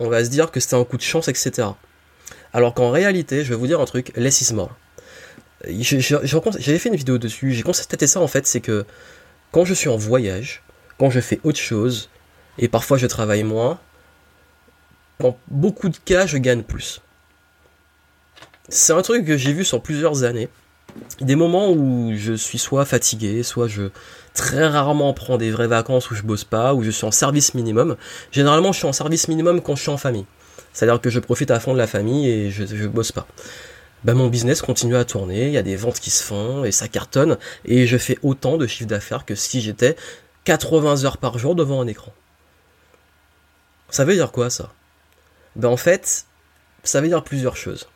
on 0.00 0.08
va 0.08 0.24
se 0.24 0.28
dire 0.28 0.50
que 0.50 0.58
c'était 0.58 0.74
un 0.74 0.82
coup 0.82 0.96
de 0.96 1.02
chance, 1.02 1.28
etc. 1.28 1.68
Alors 2.52 2.74
qu'en 2.74 2.90
réalité, 2.90 3.44
je 3.44 3.50
vais 3.50 3.54
vous 3.54 3.68
dire 3.68 3.80
un 3.80 3.84
truc, 3.84 4.10
less 4.16 4.40
is 4.40 4.54
more. 4.54 4.74
J'avais 5.68 6.80
fait 6.80 6.88
une 6.88 6.96
vidéo 6.96 7.18
dessus, 7.18 7.52
j'ai 7.52 7.62
constaté 7.62 8.08
ça 8.08 8.20
en 8.20 8.26
fait, 8.26 8.48
c'est 8.48 8.60
que 8.60 8.84
quand 9.52 9.64
je 9.64 9.74
suis 9.74 9.88
en 9.88 9.96
voyage, 9.96 10.64
quand 10.98 11.10
je 11.10 11.20
fais 11.20 11.38
autre 11.44 11.60
chose, 11.60 12.10
et 12.58 12.66
parfois 12.66 12.98
je 12.98 13.06
travaille 13.06 13.44
moins, 13.44 13.78
dans 15.20 15.38
beaucoup 15.46 15.90
de 15.90 15.96
cas, 16.04 16.26
je 16.26 16.38
gagne 16.38 16.64
plus. 16.64 17.00
C'est 18.68 18.92
un 18.92 19.02
truc 19.02 19.26
que 19.26 19.36
j'ai 19.36 19.52
vu 19.52 19.64
sur 19.64 19.82
plusieurs 19.82 20.24
années. 20.24 20.48
Des 21.20 21.36
moments 21.36 21.70
où 21.70 22.12
je 22.14 22.32
suis 22.32 22.58
soit 22.58 22.84
fatigué, 22.84 23.42
soit 23.42 23.68
je 23.68 23.90
très 24.32 24.66
rarement 24.66 25.12
prends 25.12 25.36
des 25.36 25.50
vraies 25.50 25.66
vacances 25.66 26.10
où 26.10 26.14
je 26.14 26.22
bosse 26.22 26.44
pas, 26.44 26.74
où 26.74 26.82
je 26.82 26.90
suis 26.90 27.04
en 27.04 27.10
service 27.10 27.54
minimum. 27.54 27.96
Généralement, 28.30 28.72
je 28.72 28.78
suis 28.78 28.86
en 28.86 28.92
service 28.92 29.28
minimum 29.28 29.60
quand 29.60 29.76
je 29.76 29.82
suis 29.82 29.90
en 29.90 29.96
famille. 29.96 30.26
C'est-à-dire 30.72 31.00
que 31.00 31.10
je 31.10 31.20
profite 31.20 31.50
à 31.50 31.60
fond 31.60 31.72
de 31.72 31.78
la 31.78 31.86
famille 31.86 32.28
et 32.28 32.50
je, 32.50 32.64
je 32.64 32.86
bosse 32.86 33.12
pas. 33.12 33.26
Ben, 34.04 34.14
mon 34.14 34.28
business 34.28 34.60
continue 34.60 34.96
à 34.96 35.04
tourner, 35.04 35.46
il 35.46 35.52
y 35.52 35.58
a 35.58 35.62
des 35.62 35.76
ventes 35.76 35.98
qui 35.98 36.10
se 36.10 36.22
font 36.22 36.64
et 36.64 36.72
ça 36.72 36.88
cartonne 36.88 37.38
et 37.64 37.86
je 37.86 37.96
fais 37.96 38.18
autant 38.22 38.58
de 38.58 38.66
chiffre 38.66 38.88
d'affaires 38.88 39.24
que 39.24 39.34
si 39.34 39.62
j'étais 39.62 39.96
80 40.44 41.04
heures 41.04 41.16
par 41.16 41.38
jour 41.38 41.54
devant 41.54 41.80
un 41.80 41.86
écran. 41.86 42.12
Ça 43.88 44.04
veut 44.04 44.14
dire 44.14 44.30
quoi 44.30 44.50
ça? 44.50 44.72
Ben 45.56 45.68
en 45.68 45.76
fait, 45.76 46.26
ça 46.82 47.00
veut 47.00 47.08
dire 47.08 47.24
plusieurs 47.24 47.56
choses. 47.56 47.88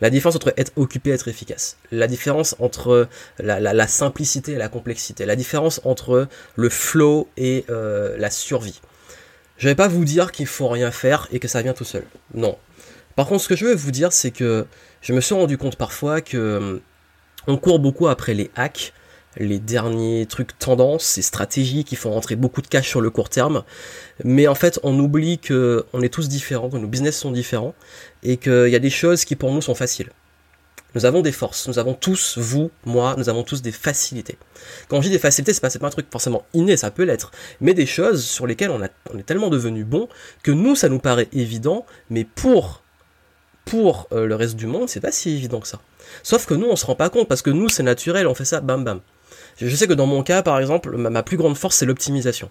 La 0.00 0.10
différence 0.10 0.36
entre 0.36 0.54
être 0.56 0.72
occupé 0.76 1.10
et 1.10 1.12
être 1.14 1.28
efficace. 1.28 1.76
La 1.90 2.06
différence 2.06 2.54
entre 2.60 3.08
la, 3.38 3.86
simplicité 3.88 4.52
et 4.52 4.56
la 4.56 4.68
complexité. 4.68 5.26
La 5.26 5.36
différence 5.36 5.80
entre 5.84 6.28
le 6.56 6.68
flow 6.68 7.28
et 7.36 7.64
euh, 7.68 8.16
la 8.18 8.30
survie. 8.30 8.80
Je 9.56 9.68
vais 9.68 9.74
pas 9.74 9.88
vous 9.88 10.04
dire 10.04 10.30
qu'il 10.30 10.46
faut 10.46 10.68
rien 10.68 10.92
faire 10.92 11.26
et 11.32 11.40
que 11.40 11.48
ça 11.48 11.62
vient 11.62 11.72
tout 11.74 11.84
seul. 11.84 12.04
Non. 12.32 12.56
Par 13.16 13.26
contre, 13.26 13.42
ce 13.42 13.48
que 13.48 13.56
je 13.56 13.64
veux 13.64 13.74
vous 13.74 13.90
dire, 13.90 14.12
c'est 14.12 14.30
que 14.30 14.66
je 15.02 15.12
me 15.12 15.20
suis 15.20 15.34
rendu 15.34 15.58
compte 15.58 15.74
parfois 15.74 16.20
que 16.20 16.80
on 17.48 17.56
court 17.56 17.80
beaucoup 17.80 18.06
après 18.06 18.34
les 18.34 18.50
hacks, 18.54 18.92
les 19.38 19.58
derniers 19.58 20.26
trucs 20.26 20.58
tendances 20.58 21.18
et 21.18 21.22
stratégies 21.22 21.84
qui 21.84 21.96
font 21.96 22.10
rentrer 22.10 22.36
beaucoup 22.36 22.62
de 22.62 22.66
cash 22.66 22.88
sur 22.88 23.00
le 23.00 23.10
court 23.10 23.28
terme. 23.28 23.64
Mais 24.24 24.48
en 24.48 24.54
fait, 24.54 24.78
on 24.82 24.98
oublie 24.98 25.38
que 25.38 25.86
on 25.92 26.02
est 26.02 26.08
tous 26.08 26.28
différents, 26.28 26.68
que 26.68 26.76
nos 26.76 26.88
business 26.88 27.18
sont 27.18 27.30
différents 27.30 27.74
et 28.22 28.36
qu'il 28.36 28.68
y 28.68 28.76
a 28.76 28.80
des 28.80 28.90
choses 28.90 29.24
qui 29.24 29.36
pour 29.36 29.52
nous 29.52 29.62
sont 29.62 29.74
faciles. 29.74 30.10
Nous 30.94 31.04
avons 31.04 31.20
des 31.20 31.32
forces, 31.32 31.68
nous 31.68 31.78
avons 31.78 31.92
tous, 31.92 32.38
vous, 32.38 32.70
moi, 32.86 33.14
nous 33.18 33.28
avons 33.28 33.42
tous 33.42 33.60
des 33.60 33.72
facilités. 33.72 34.38
Quand 34.88 35.02
je 35.02 35.08
dis 35.08 35.12
des 35.12 35.18
facilités, 35.18 35.52
c'est 35.52 35.60
pas, 35.60 35.70
pas 35.70 35.86
un 35.86 35.90
truc 35.90 36.06
forcément 36.10 36.44
inné, 36.54 36.78
ça 36.78 36.90
peut 36.90 37.02
l'être, 37.02 37.30
mais 37.60 37.74
des 37.74 37.84
choses 37.84 38.24
sur 38.24 38.46
lesquelles 38.46 38.70
on 38.70 38.82
est 38.82 39.22
tellement 39.22 39.50
devenu 39.50 39.84
bon 39.84 40.08
que 40.42 40.50
nous, 40.50 40.74
ça 40.74 40.88
nous 40.88 40.98
paraît 40.98 41.28
évident, 41.32 41.84
mais 42.08 42.24
pour 42.24 42.82
pour 43.68 44.08
euh, 44.12 44.26
le 44.26 44.34
reste 44.34 44.56
du 44.56 44.66
monde, 44.66 44.88
c'est 44.88 45.00
pas 45.00 45.12
si 45.12 45.30
évident 45.30 45.60
que 45.60 45.68
ça. 45.68 45.80
Sauf 46.22 46.46
que 46.46 46.54
nous, 46.54 46.66
on 46.66 46.76
se 46.76 46.86
rend 46.86 46.94
pas 46.94 47.10
compte 47.10 47.28
parce 47.28 47.42
que 47.42 47.50
nous, 47.50 47.68
c'est 47.68 47.82
naturel, 47.82 48.26
on 48.26 48.34
fait 48.34 48.46
ça 48.46 48.60
bam 48.60 48.82
bam. 48.82 49.00
Je 49.60 49.74
sais 49.74 49.86
que 49.86 49.92
dans 49.92 50.06
mon 50.06 50.22
cas, 50.22 50.42
par 50.42 50.58
exemple, 50.60 50.96
ma, 50.96 51.22
plus 51.22 51.36
grande 51.36 51.56
force, 51.56 51.76
c'est 51.76 51.86
l'optimisation. 51.86 52.50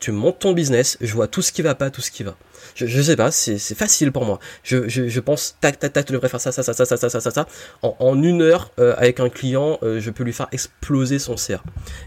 Tu 0.00 0.12
montes 0.12 0.40
ton 0.40 0.52
business, 0.52 0.98
je 1.00 1.12
vois 1.14 1.28
tout 1.28 1.40
ce 1.40 1.52
qui 1.52 1.62
va 1.62 1.74
pas, 1.74 1.90
tout 1.90 2.00
ce 2.00 2.10
qui 2.10 2.24
va. 2.24 2.36
Je, 2.74 2.86
je 2.86 3.00
sais 3.00 3.16
pas, 3.16 3.30
c'est 3.30 3.58
facile 3.74 4.12
pour 4.12 4.24
moi. 4.24 4.38
Je, 4.62 5.20
pense, 5.20 5.56
tac, 5.60 5.78
tac, 5.78 5.92
tac, 5.92 6.06
tu 6.06 6.12
devrais 6.12 6.28
faire 6.28 6.40
ça, 6.40 6.52
ça, 6.52 6.62
ça, 6.62 6.74
ça, 6.74 6.84
ça, 6.84 6.96
ça, 6.96 7.20
ça, 7.20 7.30
ça, 7.30 7.46
En, 7.82 8.20
une 8.22 8.42
heure, 8.42 8.70
euh, 8.78 8.94
avec 8.96 9.20
un 9.20 9.28
client, 9.28 9.78
euh, 9.82 10.00
je 10.00 10.10
peux 10.10 10.24
lui 10.24 10.32
faire 10.32 10.48
exploser 10.52 11.18
son 11.18 11.36
CA. 11.36 11.62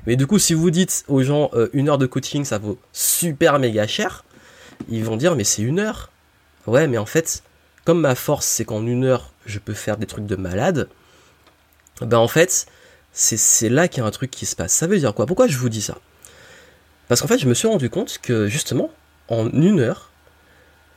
Mais 0.06 0.16
du 0.16 0.28
coup, 0.28 0.40
si 0.40 0.54
vous 0.54 0.70
dites 0.70 1.06
aux 1.08 1.24
gens, 1.24 1.50
euh, 1.54 1.70
une 1.74 1.90
heure 1.90 1.98
de 1.98 2.06
coaching, 2.06 2.44
ça 2.44 2.58
vaut 2.58 2.78
super 2.92 3.60
méga 3.60 3.88
cher, 3.88 4.26
ils 4.90 5.04
vont 5.04 5.16
dire, 5.16 5.36
mais 5.36 5.44
c'est 5.44 5.62
une 5.62 5.80
heure. 5.80 6.12
Ouais, 6.68 6.88
mais 6.88 6.98
en 6.98 7.06
fait, 7.06 7.44
comme 7.86 8.02
ma 8.02 8.16
force, 8.16 8.46
c'est 8.46 8.66
qu'en 8.66 8.86
une 8.86 9.06
heure, 9.06 9.32
je 9.46 9.60
peux 9.60 9.74
faire 9.74 9.98
des 9.98 10.06
trucs 10.06 10.26
de 10.26 10.36
malade, 10.36 10.90
ben 12.02 12.18
en 12.18 12.28
fait, 12.28 12.68
c'est 13.18 13.70
là 13.70 13.88
qu'il 13.88 14.02
y 14.02 14.06
a 14.06 14.08
un 14.08 14.12
truc 14.12 14.30
qui 14.30 14.46
se 14.46 14.56
passe. 14.56 14.74
Ça 14.74 14.86
veut 14.86 15.00
dire 15.00 15.14
quoi? 15.16 15.26
Pourquoi 15.26 15.48
je 15.48 15.58
vous 15.58 15.70
dis 15.70 15.82
ça? 15.82 15.98
Parce 17.08 17.22
qu'en 17.22 17.28
fait, 17.28 17.40
je 17.40 17.48
me 17.48 17.56
suis 17.56 17.68
rendu 17.68 17.90
compte 17.90 18.20
que 18.22 18.48
justement, 18.48 18.92
en 19.28 19.50
une 19.50 19.80
heure, 19.80 20.12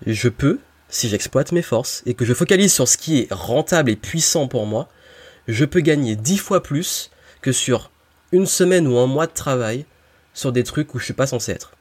je 0.07 0.29
peux, 0.29 0.59
si 0.91 1.09
j'exploite 1.09 1.53
mes 1.53 1.63
forces 1.63 2.03
et 2.05 2.13
que 2.13 2.27
je 2.27 2.35
focalise 2.35 2.75
sur 2.75 2.87
ce 2.87 2.99
qui 2.99 3.21
est 3.21 3.33
rentable 3.33 3.91
et 3.91 3.97
puissant 3.97 4.49
pour 4.49 4.67
moi, 4.67 4.89
je 5.49 5.65
peux 5.65 5.81
gagner 5.81 6.15
dix 6.15 6.37
fois 6.37 6.63
plus 6.63 7.11
que 7.41 7.53
sur 7.53 7.91
une 8.33 8.47
semaine 8.47 8.87
ou 8.87 8.99
un 8.99 9.07
mois 9.07 9.27
de 9.27 9.33
travail 9.33 9.87
sur 10.35 10.53
des 10.53 10.63
trucs 10.63 10.95
où 10.95 10.99
je 10.99 11.05
suis 11.05 11.15
pas 11.15 11.27
censé 11.27 11.53
être. 11.53 11.73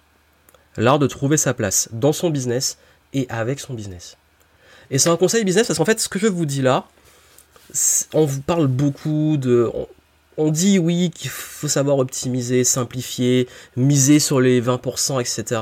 L'art 0.77 0.99
de 0.99 1.07
trouver 1.07 1.35
sa 1.35 1.53
place 1.53 1.89
dans 1.91 2.13
son 2.13 2.29
business 2.29 2.77
et 3.13 3.27
avec 3.29 3.59
son 3.59 3.73
business. 3.73 4.15
Et 4.89 4.99
c'est 4.99 5.09
un 5.09 5.17
conseil 5.17 5.43
business 5.43 5.67
parce 5.67 5.77
qu'en 5.77 5.85
fait, 5.85 5.99
ce 5.99 6.07
que 6.07 6.17
je 6.17 6.27
vous 6.27 6.45
dis 6.45 6.61
là, 6.61 6.87
on 8.13 8.25
vous 8.25 8.41
parle 8.41 8.67
beaucoup 8.67 9.35
de, 9.37 9.69
on 10.39 10.51
dit 10.51 10.79
oui 10.79 11.11
qu'il 11.13 11.29
faut 11.29 11.67
savoir 11.67 11.97
optimiser, 11.97 12.63
simplifier, 12.63 13.47
miser 13.75 14.19
sur 14.19 14.39
les 14.39 14.61
20%, 14.61 15.19
etc. 15.19 15.61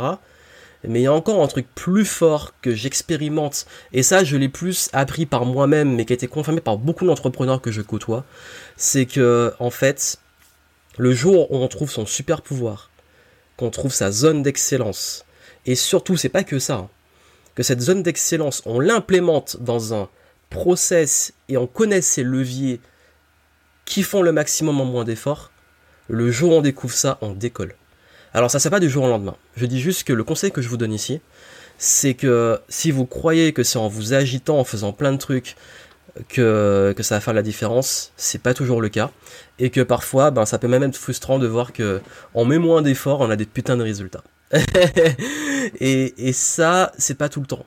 Mais 0.83 0.99
il 0.99 1.03
y 1.03 1.07
a 1.07 1.13
encore 1.13 1.41
un 1.41 1.47
truc 1.47 1.65
plus 1.73 2.05
fort 2.05 2.53
que 2.61 2.75
j'expérimente, 2.75 3.65
et 3.91 4.03
ça 4.03 4.23
je 4.23 4.37
l'ai 4.37 4.49
plus 4.49 4.89
appris 4.93 5.25
par 5.25 5.45
moi-même, 5.45 5.95
mais 5.95 6.05
qui 6.05 6.13
a 6.13 6.15
été 6.15 6.27
confirmé 6.27 6.61
par 6.61 6.77
beaucoup 6.77 7.05
d'entrepreneurs 7.05 7.59
que 7.59 7.71
je 7.71 7.81
côtoie, 7.81 8.23
c'est 8.77 9.07
que 9.07 9.51
en 9.59 9.71
fait, 9.71 10.19
le 10.97 11.11
jour 11.11 11.51
où 11.51 11.57
on 11.57 11.67
trouve 11.67 11.89
son 11.89 12.05
super 12.05 12.43
pouvoir, 12.43 12.91
qu'on 13.57 13.71
trouve 13.71 13.91
sa 13.91 14.11
zone 14.11 14.43
d'excellence, 14.43 15.25
et 15.65 15.73
surtout 15.73 16.15
c'est 16.15 16.29
pas 16.29 16.43
que 16.43 16.59
ça, 16.59 16.75
hein, 16.75 16.89
que 17.55 17.63
cette 17.63 17.81
zone 17.81 18.03
d'excellence, 18.03 18.61
on 18.67 18.79
l'implémente 18.79 19.57
dans 19.59 19.95
un 19.95 20.07
process 20.51 21.33
et 21.49 21.57
on 21.57 21.65
connaît 21.65 22.01
ses 22.01 22.21
leviers 22.21 22.79
qui 23.87 24.03
font 24.03 24.21
le 24.21 24.33
maximum 24.33 24.79
en 24.81 24.85
moins 24.85 25.05
d'efforts, 25.05 25.49
le 26.09 26.29
jour 26.29 26.51
où 26.51 26.55
on 26.55 26.61
découvre 26.61 26.93
ça, 26.93 27.17
on 27.21 27.31
décolle. 27.31 27.73
Alors 28.33 28.51
ça 28.51 28.59
c'est 28.59 28.69
pas 28.69 28.81
du 28.81 28.89
jour 28.89 29.05
au 29.05 29.07
lendemain. 29.07 29.37
Je 29.55 29.65
dis 29.65 29.79
juste 29.79 30.03
que 30.03 30.13
le 30.13 30.23
conseil 30.23 30.51
que 30.51 30.61
je 30.61 30.67
vous 30.67 30.77
donne 30.77 30.93
ici, 30.93 31.21
c'est 31.77 32.13
que 32.13 32.59
si 32.67 32.91
vous 32.91 33.05
croyez 33.05 33.53
que 33.53 33.63
c'est 33.63 33.79
en 33.79 33.87
vous 33.87 34.13
agitant, 34.13 34.59
en 34.59 34.65
faisant 34.65 34.91
plein 34.91 35.13
de 35.13 35.17
trucs, 35.17 35.55
que, 36.27 36.95
ça 36.99 37.15
va 37.15 37.21
faire 37.21 37.33
la 37.33 37.43
différence, 37.43 38.11
c'est 38.17 38.41
pas 38.41 38.53
toujours 38.53 38.81
le 38.81 38.89
cas. 38.89 39.11
Et 39.59 39.69
que 39.69 39.81
parfois, 39.81 40.31
ben, 40.31 40.45
ça 40.45 40.57
peut 40.57 40.67
même 40.67 40.81
être 40.83 40.97
frustrant 40.97 41.37
de 41.37 41.45
voir 41.45 41.73
que 41.73 42.01
on 42.33 42.43
met 42.43 42.57
moins 42.57 42.81
d'efforts, 42.81 43.21
on 43.21 43.29
a 43.29 43.35
des 43.35 43.45
putains 43.45 43.77
de 43.77 43.83
résultats. 43.83 44.23
et 45.79 46.33
ça, 46.33 46.91
c'est 46.97 47.17
pas 47.17 47.29
tout 47.29 47.39
le 47.39 47.45
temps 47.45 47.65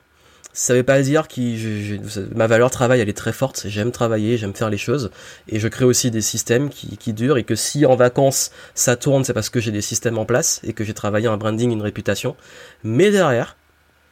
ça 0.53 0.73
veut 0.73 0.83
pas 0.83 1.01
dire 1.01 1.27
que 1.27 2.35
ma 2.35 2.47
valeur 2.47 2.71
travail 2.71 2.99
elle 2.99 3.09
est 3.09 3.17
très 3.17 3.33
forte, 3.33 3.63
j'aime 3.67 3.91
travailler, 3.91 4.37
j'aime 4.37 4.53
faire 4.53 4.69
les 4.69 4.77
choses 4.77 5.11
et 5.47 5.59
je 5.59 5.67
crée 5.67 5.85
aussi 5.85 6.11
des 6.11 6.21
systèmes 6.21 6.69
qui, 6.69 6.97
qui 6.97 7.13
durent 7.13 7.37
et 7.37 7.43
que 7.43 7.55
si 7.55 7.85
en 7.85 7.95
vacances 7.95 8.51
ça 8.75 8.95
tourne 8.95 9.23
c'est 9.23 9.33
parce 9.33 9.49
que 9.49 9.59
j'ai 9.59 9.71
des 9.71 9.81
systèmes 9.81 10.17
en 10.17 10.25
place 10.25 10.59
et 10.63 10.73
que 10.73 10.83
j'ai 10.83 10.93
travaillé 10.93 11.27
un 11.27 11.37
branding, 11.37 11.71
une 11.71 11.81
réputation. 11.81 12.35
Mais 12.83 13.11
derrière, 13.11 13.55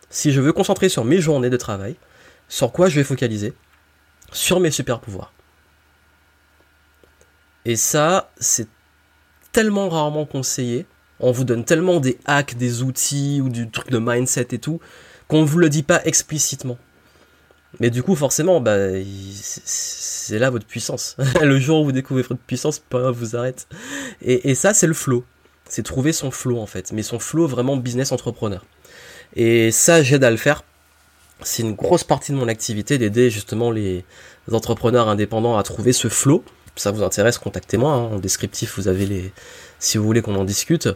si 0.10 0.32
je 0.32 0.41
veux 0.41 0.54
concentrer 0.54 0.89
sur 0.89 1.06
mes 1.06 1.19
journées 1.19 1.49
de 1.49 1.58
travail, 1.58 1.95
sur 2.47 2.71
quoi 2.71 2.89
je 2.89 2.95
vais 2.95 3.04
focaliser? 3.04 3.54
Sur 4.32 4.60
mes 4.60 4.71
super 4.71 4.99
pouvoirs. 4.99 5.34
Et 7.65 7.75
ça, 7.75 8.32
c'est 8.39 8.67
tellement 9.52 9.89
rarement 9.89 10.25
conseillé. 10.25 10.86
On 11.19 11.32
vous 11.32 11.43
donne 11.43 11.65
tellement 11.65 11.99
des 11.99 12.17
hacks, 12.25 12.56
des 12.56 12.82
outils 12.82 13.41
ou 13.43 13.49
du 13.49 13.69
truc 13.69 13.91
de 13.91 13.99
mindset 13.99 14.47
et 14.52 14.60
tout 14.60 14.80
qu'on 15.29 15.41
ne 15.41 15.45
vous 15.45 15.59
le 15.59 15.69
dit 15.69 15.83
pas 15.83 16.01
explicitement. 16.03 16.77
Mais 17.79 17.91
du 17.91 18.03
coup, 18.03 18.15
forcément, 18.15 18.59
bah, 18.59 18.77
c'est 19.45 20.39
là 20.39 20.49
votre 20.49 20.65
puissance. 20.65 21.15
le 21.41 21.59
jour 21.59 21.81
où 21.81 21.85
vous 21.85 21.91
découvrez 21.91 22.23
votre 22.23 22.41
puissance, 22.41 22.79
pas 22.79 23.11
vous 23.11 23.35
arrête. 23.35 23.67
Et, 24.21 24.55
ça, 24.55 24.73
c'est 24.73 24.87
le 24.87 24.93
flow. 24.93 25.23
C'est 25.69 25.83
trouver 25.83 26.11
son 26.11 26.31
flow, 26.31 26.57
en 26.57 26.65
fait. 26.65 26.91
Mais 26.91 27.03
son 27.03 27.19
flow 27.19 27.47
vraiment 27.47 27.77
business 27.77 28.11
entrepreneur. 28.11 28.65
Et 29.35 29.71
ça, 29.71 30.01
j'aide 30.01 30.23
à 30.23 30.31
le 30.31 30.37
faire. 30.37 30.63
C'est 31.43 31.61
une 31.61 31.75
grosse 31.75 32.03
partie 32.03 32.31
de 32.31 32.37
mon 32.37 32.47
activité 32.47 32.97
d'aider 32.97 33.29
justement 33.29 33.71
les 33.71 34.03
entrepreneurs 34.51 35.07
indépendants 35.07 35.57
à 35.57 35.63
trouver 35.63 35.93
ce 35.93 36.09
flow. 36.09 36.43
Ça 36.75 36.91
vous 36.91 37.03
intéresse, 37.03 37.37
contactez-moi. 37.37 37.93
Hein. 37.93 38.15
En 38.15 38.19
descriptif, 38.19 38.77
vous 38.77 38.87
avez 38.87 39.05
les. 39.05 39.31
Si 39.77 39.99
vous 39.99 40.03
voulez 40.05 40.23
qu'on 40.23 40.35
en 40.35 40.43
discute. 40.43 40.89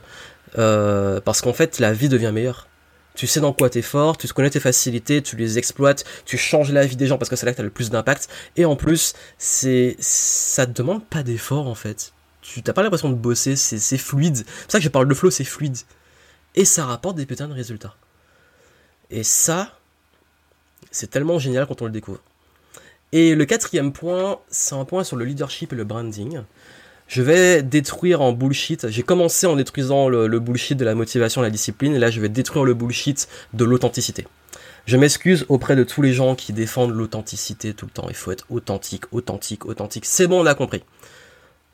Euh, 0.58 1.22
parce 1.22 1.42
qu'en 1.42 1.54
fait, 1.54 1.78
la 1.80 1.94
vie 1.94 2.10
devient 2.10 2.32
meilleure 2.34 2.68
tu 3.16 3.28
sais 3.28 3.40
dans 3.40 3.54
quoi 3.54 3.70
t'es 3.70 3.82
fort, 3.82 4.18
tu 4.18 4.28
connais 4.28 4.50
tes 4.50 4.60
facilités, 4.60 5.22
tu 5.22 5.36
les 5.36 5.58
exploites, 5.58 6.04
tu 6.26 6.38
changes 6.38 6.72
la 6.72 6.86
vie 6.86 6.96
des 6.96 7.08
gens 7.08 7.18
parce 7.18 7.30
que 7.30 7.36
c'est 7.36 7.46
là 7.46 7.52
que 7.52 7.58
t'as 7.58 7.64
le 7.64 7.70
plus 7.70 7.90
d'impact. 7.90 8.28
Et 8.56 8.66
en 8.66 8.76
plus, 8.76 9.14
c'est, 9.38 9.96
ça 10.00 10.66
te 10.66 10.72
demande 10.72 11.06
pas 11.06 11.24
d'effort 11.24 11.68
en 11.68 11.76
fait. 11.76 12.14
Tu 12.42 12.62
t'as 12.62 12.74
pas 12.74 12.84
l'impression 12.84 13.10
de 13.10 13.16
bosser, 13.16 13.56
c'est, 13.56 13.98
fluide. 13.98 14.38
C'est 14.38 14.44
pour 14.46 14.72
ça 14.72 14.78
que 14.80 14.84
je 14.84 14.90
parle 14.90 15.08
de 15.08 15.14
flow, 15.14 15.32
c'est 15.32 15.44
fluide. 15.44 15.78
Et 16.56 16.66
ça 16.66 16.86
rapporte 16.86 17.16
des 17.16 17.26
putains 17.26 17.48
de 17.48 17.54
résultats. 17.54 17.96
Et 19.10 19.24
ça, 19.24 19.78
c'est 20.92 21.10
tellement 21.10 21.40
génial 21.40 21.68
quand 21.68 21.82
on 21.82 21.86
le 21.86 21.92
découvre. 21.92 22.20
Et 23.12 23.36
le 23.36 23.46
quatrième 23.46 23.94
point, 23.94 24.40
c'est 24.50 24.76
un 24.76 24.86
point 24.86 25.04
sur 25.04 25.16
le 25.16 25.24
leadership 25.24 25.72
et 25.72 25.76
le 25.76 25.84
branding 25.84 26.42
je 27.08 27.22
vais 27.22 27.62
détruire 27.62 28.22
en 28.22 28.32
bullshit. 28.32 28.88
J'ai 28.90 29.04
commencé 29.04 29.46
en 29.46 29.56
détruisant 29.56 30.10
le, 30.10 30.40
bullshit 30.40 30.78
de 30.78 30.86
la 30.86 30.96
motivation, 30.96 31.42
la 31.42 31.50
discipline, 31.50 31.96
et 31.96 32.00
là 32.00 32.10
je 32.10 32.20
vais 32.22 32.30
détruire 32.30 32.66
le 32.66 32.74
bullshit 32.74 33.28
de 33.54 33.66
l'authenticité. 33.66 34.28
Je 34.86 34.98
m'excuse 34.98 35.46
auprès 35.48 35.76
de 35.76 35.84
tous 35.84 36.02
les 36.02 36.12
gens 36.12 36.36
qui 36.36 36.52
défendent 36.52 36.94
l'authenticité 36.94 37.74
tout 37.74 37.86
le 37.86 37.92
temps. 37.92 38.08
Il 38.10 38.16
faut 38.16 38.32
être 38.32 38.46
authentique, 38.50 39.06
authentique, 39.14 39.66
authentique. 39.66 40.06
C'est 40.06 40.28
bon, 40.28 40.42
on 40.42 40.46
a 40.46 40.56
compris. 40.56 40.84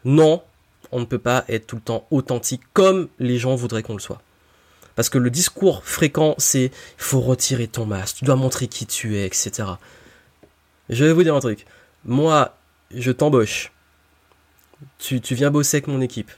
Non, 0.05 0.43
on 0.91 0.99
ne 0.99 1.05
peut 1.05 1.19
pas 1.19 1.43
être 1.49 1.65
tout 1.67 1.75
le 1.77 1.81
temps 1.81 2.05
authentique 2.11 2.61
comme 2.73 3.09
les 3.17 3.39
gens 3.39 3.55
voudraient 3.55 3.81
qu'on 3.81 3.93
le 3.93 3.99
soit. 3.99 4.21
Parce 4.95 5.09
que 5.09 5.17
le 5.17 5.29
discours 5.29 5.83
fréquent, 5.85 6.35
c'est 6.37 6.65
il 6.65 6.71
faut 6.97 7.21
retirer 7.21 7.67
ton 7.67 7.85
masque, 7.85 8.17
tu 8.17 8.25
dois 8.25 8.35
montrer 8.35 8.67
qui 8.67 8.85
tu 8.85 9.15
es, 9.15 9.25
etc. 9.25 9.69
Je 10.89 11.05
vais 11.05 11.13
vous 11.13 11.23
dire 11.23 11.35
un 11.35 11.39
truc. 11.39 11.65
Moi, 12.05 12.55
je 12.93 13.11
t'embauche. 13.11 13.71
Tu, 14.97 15.19
viens 15.31 15.51
bosser 15.51 15.77
avec 15.77 15.87
mon 15.87 16.01
équipe. 16.01 16.31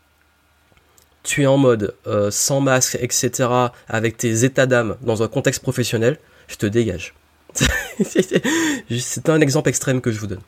Tu 1.23 1.43
es 1.43 1.45
en 1.45 1.57
mode 1.57 1.95
euh, 2.07 2.31
sans 2.31 2.61
masque, 2.61 2.97
etc. 2.99 3.49
avec 3.87 4.17
tes 4.17 4.43
états 4.43 4.65
d'âme 4.65 4.97
dans 5.01 5.21
un 5.21 5.27
contexte 5.27 5.61
professionnel 5.61 6.17
je 6.51 6.57
te 6.57 6.65
dégage. 6.65 7.15
c'est 8.03 9.29
un 9.29 9.41
exemple 9.41 9.69
extrême 9.69 10.01
que 10.01 10.11
je 10.11 10.19
vous 10.19 10.27
donne. 10.27 10.41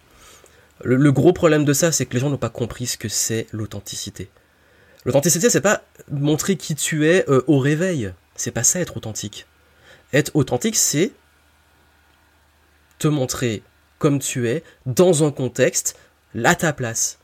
Le, 0.83 1.11
gros 1.11 1.33
problème 1.33 1.65
de 1.65 1.73
ça, 1.73 1.91
c'est 1.91 2.05
que 2.05 2.13
les 2.13 2.19
gens 2.19 2.29
n'ont 2.29 2.37
pas 2.37 2.49
compris 2.49 2.87
ce 2.87 2.97
que 2.97 3.07
c'est 3.07 3.47
l'authenticité. 3.51 4.29
L'authenticité, 5.05 5.49
c'est 5.49 5.61
pas 5.61 5.83
montrer 6.11 6.57
qui 6.57 6.75
tu 6.75 7.07
es 7.07 7.29
euh, 7.29 7.41
au 7.47 7.59
réveil. 7.59 8.11
C'est 8.35 8.51
pas 8.51 8.63
ça 8.63 8.79
être 8.79 8.97
authentique. 8.97 9.45
Être 10.11 10.31
authentique, 10.35 10.75
c'est 10.75 11.11
te 12.99 13.07
montrer 13.07 13.63
comme 13.99 14.19
tu 14.19 14.49
es, 14.49 14.63
dans 14.85 15.23
un 15.23 15.31
contexte, 15.31 15.97
à 16.43 16.55
ta 16.55 16.73
place. 16.73 17.19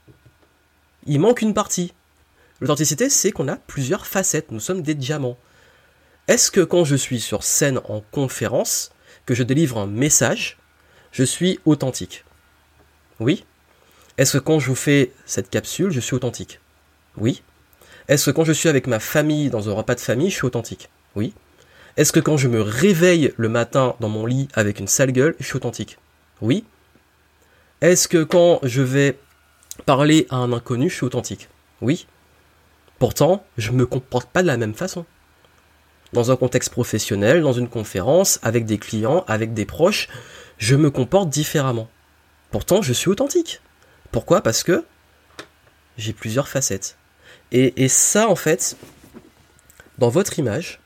Il 1.05 1.19
manque 1.19 1.41
une 1.41 1.53
partie. 1.53 1.93
L'authenticité, 2.61 3.09
c'est 3.09 3.31
qu'on 3.31 3.47
a 3.47 3.55
plusieurs 3.55 4.05
facettes. 4.05 4.51
Nous 4.51 4.59
sommes 4.59 4.81
des 4.81 4.95
diamants. 4.95 5.37
Est-ce 6.27 6.51
que 6.51 6.61
quand 6.61 6.83
je 6.83 6.95
suis 6.95 7.19
sur 7.19 7.43
scène 7.43 7.79
en 7.85 8.01
conférence, 8.11 8.91
que 9.25 9.33
je 9.33 9.43
délivre 9.43 9.77
un 9.77 9.87
message, 9.87 10.57
je 11.11 11.23
suis 11.23 11.59
authentique? 11.65 12.25
Oui. 13.19 13.45
Est-ce 14.17 14.33
que 14.33 14.43
quand 14.43 14.59
je 14.59 14.67
vous 14.67 14.75
fais 14.75 15.11
cette 15.25 15.49
capsule, 15.49 15.91
je 15.91 15.99
suis 15.99 16.15
authentique? 16.15 16.59
Oui. 17.17 17.41
Est-ce 18.07 18.25
que 18.25 18.31
quand 18.31 18.43
je 18.43 18.53
suis 18.53 18.69
avec 18.69 18.87
ma 18.87 18.99
famille 18.99 19.49
dans 19.49 19.69
un 19.69 19.73
repas 19.73 19.95
de 19.95 19.99
famille, 20.01 20.29
je 20.29 20.35
suis 20.35 20.45
authentique? 20.45 20.89
Oui. 21.15 21.33
Est-ce 21.95 22.11
que 22.11 22.19
quand 22.19 22.37
je 22.37 22.47
me 22.47 22.61
réveille 22.61 23.33
le 23.37 23.49
matin 23.49 23.95
dans 23.99 24.09
mon 24.09 24.25
lit 24.25 24.47
avec 24.53 24.79
une 24.79 24.87
sale 24.87 25.11
gueule, 25.11 25.35
je 25.39 25.45
suis 25.45 25.55
authentique? 25.55 25.97
Oui. 26.41 26.65
Est-ce 27.81 28.07
que 28.07 28.23
quand 28.23 28.59
je 28.63 28.81
vais 28.81 29.17
parler 29.83 30.27
à 30.29 30.37
un 30.37 30.53
inconnu, 30.53 30.89
je 30.89 30.95
suis 30.95 31.05
authentique 31.05 31.49
Oui. 31.81 32.07
Pourtant, 32.99 33.45
je 33.57 33.71
ne 33.71 33.77
me 33.77 33.85
comporte 33.85 34.29
pas 34.29 34.41
de 34.41 34.47
la 34.47 34.57
même 34.57 34.73
façon 34.73 35.05
dans 36.13 36.31
un 36.31 36.35
contexte 36.35 36.71
professionnel, 36.71 37.41
dans 37.41 37.53
une 37.53 37.69
conférence, 37.69 38.39
avec 38.41 38.65
des 38.65 38.77
clients, 38.77 39.23
avec 39.27 39.53
des 39.53 39.65
proches, 39.65 40.07
je 40.57 40.75
me 40.75 40.89
comporte 40.89 41.29
différemment. 41.29 41.89
Pourtant, 42.51 42.81
je 42.81 42.93
suis 42.93 43.09
authentique. 43.09 43.61
Pourquoi? 44.11 44.41
Parce 44.41 44.63
que 44.63 44.85
j'ai 45.97 46.13
plusieurs 46.13 46.47
facettes. 46.47 46.97
Et, 47.51 47.87
ça, 47.87 48.27
en 48.27 48.35
fait, 48.35 48.77
dans 49.97 50.09
votre 50.09 50.37
image, 50.39 50.79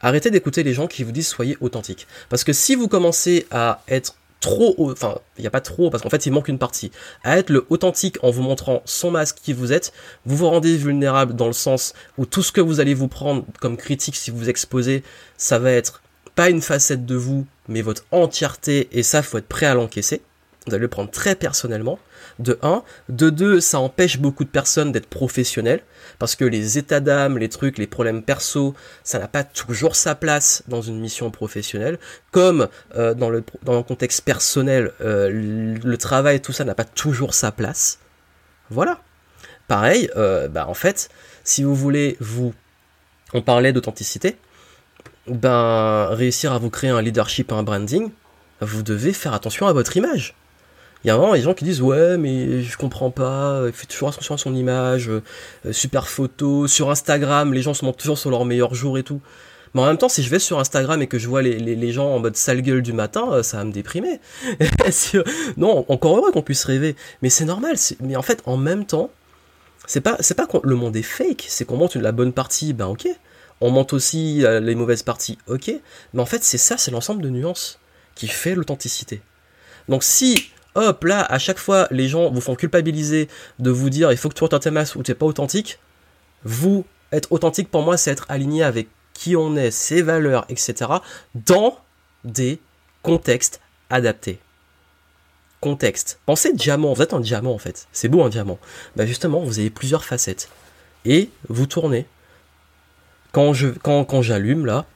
arrêtez 0.00 0.30
d'écouter 0.30 0.62
les 0.62 0.74
gens 0.74 0.86
qui 0.86 1.04
vous 1.04 1.12
disent 1.12 1.28
soyez 1.28 1.56
authentique. 1.60 2.06
Parce 2.28 2.44
que 2.44 2.52
si 2.52 2.74
vous 2.74 2.88
commencez 2.88 3.46
à 3.50 3.82
être 3.88 4.16
trop, 4.40 4.74
enfin, 4.90 5.18
il 5.38 5.42
n'y 5.42 5.46
a 5.46 5.50
pas 5.50 5.60
trop, 5.60 5.90
parce 5.90 6.02
qu'en 6.02 6.10
fait, 6.10 6.26
il 6.26 6.32
manque 6.32 6.48
une 6.48 6.58
partie. 6.58 6.90
À 7.22 7.38
être 7.38 7.50
le 7.50 7.66
authentique 7.68 8.18
en 8.22 8.30
vous 8.30 8.42
montrant 8.42 8.82
son 8.84 9.10
masque 9.10 9.38
qui 9.42 9.52
vous 9.52 9.72
êtes, 9.72 9.92
vous 10.26 10.36
vous 10.36 10.48
rendez 10.48 10.76
vulnérable 10.76 11.34
dans 11.34 11.46
le 11.46 11.52
sens 11.52 11.94
où 12.18 12.26
tout 12.26 12.42
ce 12.42 12.52
que 12.52 12.60
vous 12.60 12.80
allez 12.80 12.94
vous 12.94 13.08
prendre 13.08 13.44
comme 13.60 13.76
critique 13.76 14.16
si 14.16 14.30
vous 14.30 14.38
vous 14.38 14.48
exposez, 14.48 15.02
ça 15.36 15.58
va 15.58 15.70
être 15.70 16.02
pas 16.34 16.50
une 16.50 16.62
facette 16.62 17.06
de 17.06 17.14
vous, 17.14 17.46
mais 17.68 17.82
votre 17.82 18.04
entièreté, 18.10 18.88
et 18.92 19.02
ça, 19.02 19.22
faut 19.22 19.38
être 19.38 19.48
prêt 19.48 19.66
à 19.66 19.74
l'encaisser. 19.74 20.22
Vous 20.66 20.74
allez 20.74 20.82
le 20.82 20.88
prendre 20.88 21.10
très 21.10 21.34
personnellement 21.34 21.98
de 22.38 22.58
1. 22.62 22.82
De 23.08 23.30
2, 23.30 23.60
ça 23.60 23.80
empêche 23.80 24.18
beaucoup 24.18 24.44
de 24.44 24.50
personnes 24.50 24.92
d'être 24.92 25.08
professionnels, 25.08 25.80
parce 26.18 26.36
que 26.36 26.44
les 26.44 26.76
états 26.76 27.00
d'âme, 27.00 27.38
les 27.38 27.48
trucs, 27.48 27.78
les 27.78 27.86
problèmes 27.86 28.22
perso, 28.22 28.74
ça 29.02 29.18
n'a 29.18 29.26
pas 29.26 29.42
toujours 29.42 29.96
sa 29.96 30.14
place 30.14 30.62
dans 30.68 30.82
une 30.82 31.00
mission 31.00 31.30
professionnelle, 31.30 31.98
comme 32.30 32.68
euh, 32.94 33.14
dans, 33.14 33.30
le, 33.30 33.42
dans 33.62 33.76
le 33.76 33.82
contexte 33.82 34.20
personnel, 34.22 34.92
euh, 35.00 35.30
le 35.82 35.96
travail, 35.96 36.40
tout 36.40 36.52
ça 36.52 36.64
n'a 36.64 36.74
pas 36.74 36.84
toujours 36.84 37.32
sa 37.32 37.52
place. 37.52 37.98
Voilà. 38.68 39.00
Pareil, 39.66 40.10
euh, 40.16 40.48
bah 40.48 40.66
en 40.68 40.74
fait, 40.74 41.08
si 41.44 41.62
vous 41.62 41.74
voulez 41.74 42.16
vous... 42.20 42.52
On 43.32 43.42
parlait 43.42 43.72
d'authenticité, 43.72 44.36
ben 45.26 46.08
réussir 46.10 46.52
à 46.52 46.58
vous 46.58 46.70
créer 46.70 46.90
un 46.90 47.00
leadership, 47.00 47.52
un 47.52 47.62
branding, 47.62 48.10
vous 48.60 48.82
devez 48.82 49.12
faire 49.12 49.32
attention 49.32 49.68
à 49.68 49.72
votre 49.72 49.96
image. 49.96 50.34
Il 51.04 51.08
y 51.08 51.10
a 51.10 51.16
vraiment 51.16 51.34
des 51.34 51.40
gens 51.40 51.54
qui 51.54 51.64
disent 51.64 51.80
ouais 51.80 52.18
mais 52.18 52.62
je 52.62 52.76
comprends 52.76 53.10
pas, 53.10 53.62
il 53.66 53.72
fait 53.72 53.86
toujours 53.86 54.10
attention 54.10 54.34
à 54.34 54.38
son 54.38 54.54
image, 54.54 55.08
euh, 55.08 55.22
super 55.72 56.08
photo, 56.08 56.66
sur 56.66 56.90
Instagram 56.90 57.54
les 57.54 57.62
gens 57.62 57.74
se 57.74 57.84
montrent 57.84 57.98
toujours 57.98 58.18
sur 58.18 58.30
leur 58.30 58.44
meilleur 58.44 58.74
jour 58.74 58.98
et 58.98 59.02
tout. 59.02 59.20
Mais 59.74 59.82
en 59.82 59.86
même 59.86 59.98
temps, 59.98 60.08
si 60.08 60.22
je 60.22 60.30
vais 60.30 60.38
sur 60.38 60.58
Instagram 60.58 61.00
et 61.00 61.06
que 61.06 61.18
je 61.18 61.28
vois 61.28 61.42
les, 61.42 61.58
les, 61.58 61.92
gens 61.92 62.12
en 62.12 62.18
mode 62.18 62.36
sale 62.36 62.60
gueule 62.60 62.82
du 62.82 62.92
matin, 62.92 63.28
euh, 63.30 63.42
ça 63.42 63.58
va 63.58 63.64
me 63.64 63.72
déprimer. 63.72 64.20
non, 65.56 65.84
encore 65.88 66.16
heureux 66.16 66.32
qu'on 66.32 66.42
puisse 66.42 66.64
rêver. 66.64 66.96
Mais 67.22 67.30
c'est 67.30 67.44
normal. 67.44 67.76
Mais 68.00 68.16
en 68.16 68.22
fait, 68.22 68.42
en 68.46 68.56
même 68.56 68.84
temps, 68.84 69.10
c'est 69.86 70.00
pas, 70.00 70.16
c'est 70.20 70.34
pas 70.34 70.46
que 70.46 70.58
le 70.62 70.74
monde 70.74 70.96
est 70.96 71.02
fake, 71.02 71.46
c'est 71.48 71.64
qu'on 71.64 71.76
monte 71.76 71.96
la 71.96 72.12
bonne 72.12 72.32
partie, 72.32 72.72
ben 72.72 72.86
ok. 72.86 73.08
On 73.60 73.70
monte 73.70 73.92
aussi 73.92 74.44
euh, 74.44 74.58
les 74.58 74.74
mauvaises 74.74 75.02
parties, 75.02 75.38
ok. 75.46 75.70
Mais 76.14 76.20
en 76.20 76.26
fait, 76.26 76.42
c'est 76.42 76.58
ça, 76.58 76.76
c'est 76.76 76.90
l'ensemble 76.90 77.22
de 77.22 77.28
nuances 77.28 77.78
qui 78.14 78.26
fait 78.26 78.54
l'authenticité. 78.54 79.20
Donc 79.88 80.02
si 80.02 80.50
hop 80.74 81.04
là, 81.04 81.24
à 81.24 81.38
chaque 81.38 81.58
fois, 81.58 81.86
les 81.90 82.08
gens 82.08 82.30
vous 82.30 82.40
font 82.40 82.54
culpabiliser 82.54 83.28
de 83.58 83.70
vous 83.70 83.90
dire 83.90 84.12
il 84.12 84.18
faut 84.18 84.28
que 84.28 84.34
tu 84.34 84.48
ta 84.48 84.70
masse 84.70 84.94
ou 84.94 85.02
tu 85.02 85.10
n'es 85.10 85.14
pas 85.14 85.26
authentique. 85.26 85.78
Vous, 86.44 86.84
être 87.12 87.32
authentique 87.32 87.70
pour 87.70 87.82
moi, 87.82 87.96
c'est 87.96 88.10
être 88.10 88.26
aligné 88.28 88.62
avec 88.62 88.88
qui 89.12 89.36
on 89.36 89.56
est, 89.56 89.70
ses 89.70 90.02
valeurs, 90.02 90.46
etc. 90.48 90.90
dans 91.34 91.78
des 92.24 92.60
contextes 93.02 93.60
adaptés. 93.90 94.38
Contexte. 95.60 96.20
Pensez 96.24 96.54
diamant, 96.54 96.94
vous 96.94 97.02
êtes 97.02 97.12
un 97.12 97.20
diamant 97.20 97.52
en 97.52 97.58
fait. 97.58 97.86
C'est 97.92 98.08
beau 98.08 98.22
un 98.22 98.30
diamant. 98.30 98.58
Bah 98.96 99.04
justement, 99.04 99.40
vous 99.40 99.58
avez 99.58 99.70
plusieurs 99.70 100.04
facettes. 100.04 100.48
Et 101.04 101.30
vous 101.48 101.66
tournez. 101.66 102.06
Quand 103.32 103.52
j'allume 103.52 104.66
là, 104.66 104.86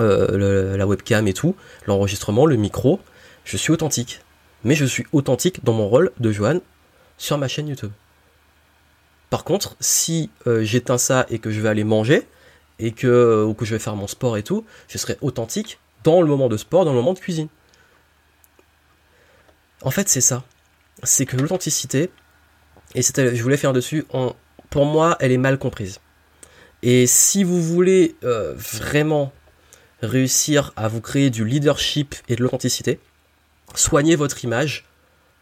euh, 0.00 0.76
la 0.76 0.86
webcam 0.86 1.28
et 1.28 1.32
tout, 1.32 1.54
l'enregistrement, 1.86 2.46
le 2.46 2.56
micro, 2.56 3.00
je 3.44 3.56
suis 3.56 3.72
authentique 3.72 4.20
mais 4.64 4.74
je 4.74 4.84
suis 4.84 5.06
authentique 5.12 5.64
dans 5.64 5.72
mon 5.72 5.88
rôle 5.88 6.12
de 6.18 6.32
Johan 6.32 6.60
sur 7.18 7.38
ma 7.38 7.48
chaîne 7.48 7.68
YouTube. 7.68 7.92
Par 9.30 9.44
contre, 9.44 9.76
si 9.80 10.30
euh, 10.46 10.62
j'éteins 10.62 10.98
ça 10.98 11.26
et 11.30 11.38
que 11.38 11.50
je 11.50 11.60
vais 11.60 11.68
aller 11.68 11.84
manger, 11.84 12.26
et 12.78 12.92
que, 12.92 13.06
euh, 13.06 13.44
ou 13.44 13.54
que 13.54 13.64
je 13.64 13.74
vais 13.74 13.78
faire 13.78 13.96
mon 13.96 14.06
sport 14.06 14.36
et 14.36 14.42
tout, 14.42 14.64
je 14.88 14.98
serai 14.98 15.16
authentique 15.20 15.78
dans 16.04 16.20
le 16.20 16.26
moment 16.26 16.48
de 16.48 16.56
sport, 16.56 16.84
dans 16.84 16.90
le 16.90 16.96
moment 16.96 17.14
de 17.14 17.18
cuisine. 17.18 17.48
En 19.82 19.90
fait, 19.90 20.08
c'est 20.08 20.20
ça. 20.20 20.44
C'est 21.02 21.26
que 21.26 21.36
l'authenticité, 21.36 22.10
et 22.94 23.02
je 23.02 23.42
voulais 23.42 23.56
faire 23.56 23.72
dessus, 23.72 24.04
pour 24.70 24.86
moi, 24.86 25.16
elle 25.20 25.32
est 25.32 25.38
mal 25.38 25.58
comprise. 25.58 26.00
Et 26.82 27.06
si 27.06 27.44
vous 27.44 27.62
voulez 27.62 28.16
euh, 28.24 28.54
vraiment 28.56 29.32
réussir 30.02 30.72
à 30.76 30.88
vous 30.88 31.00
créer 31.00 31.30
du 31.30 31.44
leadership 31.44 32.16
et 32.28 32.34
de 32.34 32.42
l'authenticité, 32.42 32.98
soignez 33.74 34.16
votre 34.16 34.44
image 34.44 34.86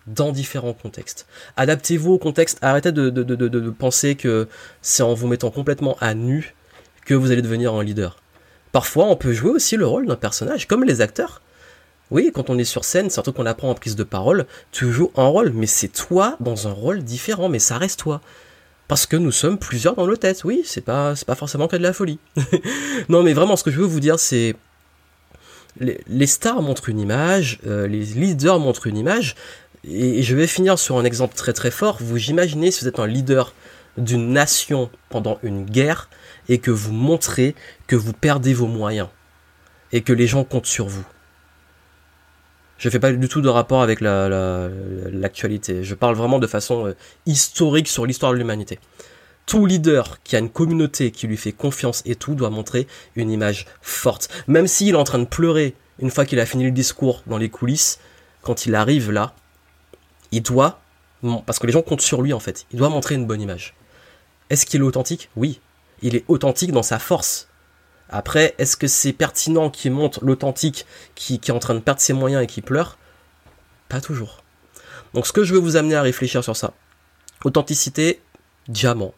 dans 0.06 0.32
différents 0.32 0.72
contextes. 0.72 1.26
Adaptez-vous 1.56 2.12
au 2.12 2.18
contexte, 2.18 2.58
arrêtez 2.62 2.92
de, 2.92 3.70
penser 3.70 4.14
que 4.14 4.48
c'est 4.82 5.02
en 5.02 5.14
vous 5.14 5.28
mettant 5.28 5.50
complètement 5.50 5.96
à 6.00 6.14
nu 6.14 6.54
que 7.04 7.14
vous 7.14 7.30
allez 7.30 7.42
devenir 7.42 7.74
un 7.74 7.84
leader. 7.84 8.16
Parfois, 8.72 9.06
on 9.06 9.16
peut 9.16 9.32
jouer 9.32 9.50
aussi 9.50 9.76
le 9.76 9.86
rôle 9.86 10.06
d'un 10.06 10.16
personnage, 10.16 10.66
comme 10.66 10.84
les 10.84 11.00
acteurs. 11.00 11.42
Oui, 12.10 12.30
quand 12.34 12.50
on 12.50 12.58
est 12.58 12.64
sur 12.64 12.84
scène, 12.84 13.10
surtout 13.10 13.32
qu'on 13.32 13.46
apprend 13.46 13.70
en 13.70 13.74
prise 13.74 13.96
de 13.96 14.04
parole, 14.04 14.46
tu 14.72 14.90
joues 14.92 15.12
un 15.16 15.26
rôle, 15.26 15.52
mais 15.54 15.66
c'est 15.66 15.88
toi 15.88 16.36
dans 16.40 16.66
un 16.66 16.72
rôle 16.72 17.02
différent, 17.02 17.48
mais 17.48 17.58
ça 17.58 17.78
reste 17.78 18.00
toi. 18.00 18.20
Parce 18.88 19.06
que 19.06 19.16
nous 19.16 19.30
sommes 19.30 19.58
plusieurs 19.58 19.94
dans 19.94 20.06
nos 20.06 20.16
têtes, 20.16 20.42
oui, 20.42 20.62
c'est 20.64 20.80
pas, 20.80 21.14
pas 21.24 21.36
forcément 21.36 21.68
que 21.68 21.76
de 21.76 21.82
la 21.82 21.92
folie. 21.92 22.18
non, 23.08 23.22
mais 23.22 23.32
vraiment, 23.32 23.56
ce 23.56 23.62
que 23.62 23.70
je 23.70 23.78
veux 23.80 23.86
vous 23.86 24.00
dire, 24.00 24.18
c'est 24.18 24.56
les, 25.78 26.26
stars 26.26 26.62
montrent 26.62 26.88
une 26.88 26.98
image, 26.98 27.60
euh, 27.66 27.86
les 27.86 28.04
leaders 28.04 28.58
montrent 28.58 28.86
une 28.86 28.96
image, 28.96 29.34
et, 29.84 30.22
je 30.22 30.36
vais 30.36 30.46
finir 30.46 30.78
sur 30.78 30.98
un 30.98 31.04
exemple 31.04 31.34
très 31.34 31.52
très 31.52 31.70
fort. 31.70 31.98
Vous 32.00 32.18
imaginez 32.30 32.70
si 32.70 32.82
vous 32.82 32.88
êtes 32.88 32.98
un 32.98 33.06
leader 33.06 33.54
d'une 33.96 34.32
nation 34.32 34.90
pendant 35.08 35.38
une 35.42 35.64
guerre 35.64 36.08
et 36.48 36.58
que 36.58 36.70
vous 36.70 36.92
montrez 36.92 37.54
que 37.86 37.96
vous 37.96 38.12
perdez 38.12 38.54
vos 38.54 38.66
moyens 38.66 39.08
et 39.92 40.02
que 40.02 40.12
les 40.12 40.26
gens 40.26 40.44
comptent 40.44 40.66
sur 40.66 40.86
vous. 40.86 41.04
Je 42.78 42.88
ne 42.88 42.92
fais 42.92 42.98
pas 42.98 43.12
du 43.12 43.28
tout 43.28 43.42
de 43.42 43.48
rapport 43.48 43.82
avec 43.82 44.00
l'actualité. 44.00 45.84
je 45.84 45.94
parle 45.94 46.14
vraiment 46.14 46.38
de 46.38 46.46
façon 46.46 46.86
euh, 46.86 46.96
historique 47.26 47.88
sur 47.88 48.06
l'histoire 48.06 48.32
de 48.32 48.38
l'humanité 48.38 48.78
tout 49.50 49.66
leader 49.66 50.22
qui 50.22 50.36
a 50.36 50.38
une 50.38 50.48
communauté 50.48 51.10
qui 51.10 51.26
lui 51.26 51.36
fait 51.36 51.50
confiance 51.50 52.02
et 52.06 52.14
tout 52.14 52.36
doit 52.36 52.50
montrer 52.50 52.86
une 53.16 53.32
image 53.32 53.66
forte. 53.82 54.28
Même 54.46 54.68
s'il 54.68 54.90
est 54.90 54.96
en 54.96 55.02
train 55.02 55.18
de 55.18 55.24
pleurer 55.24 55.74
une 55.98 56.12
fois 56.12 56.24
qu'il 56.24 56.38
a 56.38 56.46
fini 56.46 56.62
le 56.62 56.70
discours 56.70 57.24
dans 57.26 57.36
les 57.36 57.48
coulisses, 57.48 57.98
quand 58.42 58.66
il 58.66 58.76
arrive 58.76 59.10
là, 59.10 59.34
il 60.30 60.40
doit, 60.40 60.80
parce 61.46 61.58
que 61.58 61.66
les 61.66 61.72
gens 61.72 61.82
comptent 61.82 62.00
sur 62.00 62.22
lui 62.22 62.32
en 62.32 62.38
fait, 62.38 62.64
il 62.70 62.78
doit 62.78 62.90
montrer 62.90 63.16
une 63.16 63.26
bonne 63.26 63.40
image. 63.40 63.74
Est-ce 64.50 64.66
qu'il 64.66 64.82
est 64.82 64.84
authentique? 64.84 65.30
Oui. 65.34 65.60
Il 66.00 66.14
est 66.14 66.24
authentique 66.28 66.70
dans 66.70 66.84
sa 66.84 67.00
force. 67.00 67.48
Après, 68.08 68.54
est-ce 68.58 68.76
que 68.76 68.86
c'est 68.86 69.12
pertinent 69.12 69.68
qu'il 69.68 69.90
montre 69.90 70.24
l'authentique 70.24 70.86
qui, 71.16 71.40
qui 71.40 71.50
est 71.50 71.54
en 71.54 71.58
train 71.58 71.74
de 71.74 71.80
perdre 71.80 72.00
ses 72.00 72.12
moyens 72.12 72.44
et 72.44 72.46
qui 72.46 72.62
pleure? 72.62 72.98
Pas 73.88 74.00
toujours. 74.00 74.44
Donc 75.12 75.26
ce 75.26 75.32
que 75.32 75.42
je 75.42 75.54
veux 75.54 75.60
vous 75.60 75.74
amener 75.74 75.96
à 75.96 76.02
réfléchir 76.02 76.44
sur 76.44 76.56
ça, 76.56 76.72
authenticité, 77.44 78.20
diamant. 78.68 79.12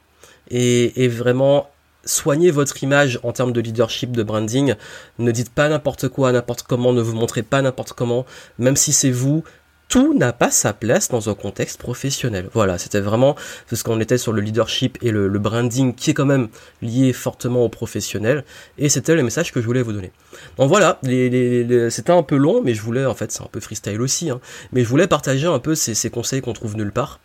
Et, 0.50 1.09
vraiment 1.09 1.68
soignez 2.05 2.50
votre 2.50 2.83
image 2.83 3.20
en 3.22 3.33
termes 3.33 3.52
de 3.52 3.61
leadership, 3.61 4.12
de 4.12 4.22
branding. 4.22 4.74
Ne 5.18 5.31
dites 5.31 5.50
pas 5.50 5.68
n'importe 5.68 6.09
quoi, 6.09 6.33
n'importe 6.33 6.62
comment, 6.62 6.92
ne 6.92 7.00
vous 7.00 7.14
montrez 7.14 7.42
pas 7.42 7.62
n'importe 7.62 7.92
comment, 7.92 8.26
même 8.59 8.76
si 8.76 8.92
c'est 8.92 9.11
vous. 9.11 9.44
Tout 9.88 10.14
n'a 10.14 10.33
pas 10.33 10.50
sa 10.50 10.72
place 10.72 11.11
dans 11.11 11.28
un 11.28 11.35
contexte 11.35 11.78
professionnel. 11.78 12.48
Voilà, 12.55 12.78
c'était 12.78 13.00
vraiment 13.00 13.37
ce 13.70 13.85
qu'on 13.85 14.00
était 14.00 14.16
sur 14.16 14.33
le 14.33 14.40
leadership 14.40 14.96
et 15.02 15.11
le, 15.11 15.28
branding 15.38 15.94
qui 15.94 16.11
est 16.11 16.14
quand 16.14 16.24
même 16.24 16.48
lié 16.81 17.12
fortement 17.12 17.62
au 17.62 17.68
professionnel. 17.68 18.42
Et 18.78 18.88
c'était 18.88 19.14
le 19.14 19.22
message 19.22 19.52
que 19.52 19.61
je 19.61 19.66
voulais 19.66 19.83
vous 19.83 19.92
donner. 19.92 20.11
Donc 20.57 20.70
voilà, 20.70 20.98
c'était 21.02 22.11
un 22.11 22.22
peu 22.22 22.37
long, 22.37 22.62
mais 22.64 22.72
je 22.72 22.81
voulais, 22.81 23.05
en 23.05 23.14
fait, 23.14 23.31
c'est 23.33 23.42
un 23.42 23.50
peu 23.52 23.61
freestyle 23.61 24.00
aussi, 24.00 24.31
hein, 24.31 24.40
mais 24.72 24.83
je 24.83 24.88
voulais 24.88 25.07
partager 25.07 25.46
un 25.46 25.59
peu 25.59 25.74
ces 25.74 26.11
conseils 26.11 26.40
qu'on 26.40 26.55
trouve 26.55 26.74
nulle 26.74 26.92
part 26.92 27.20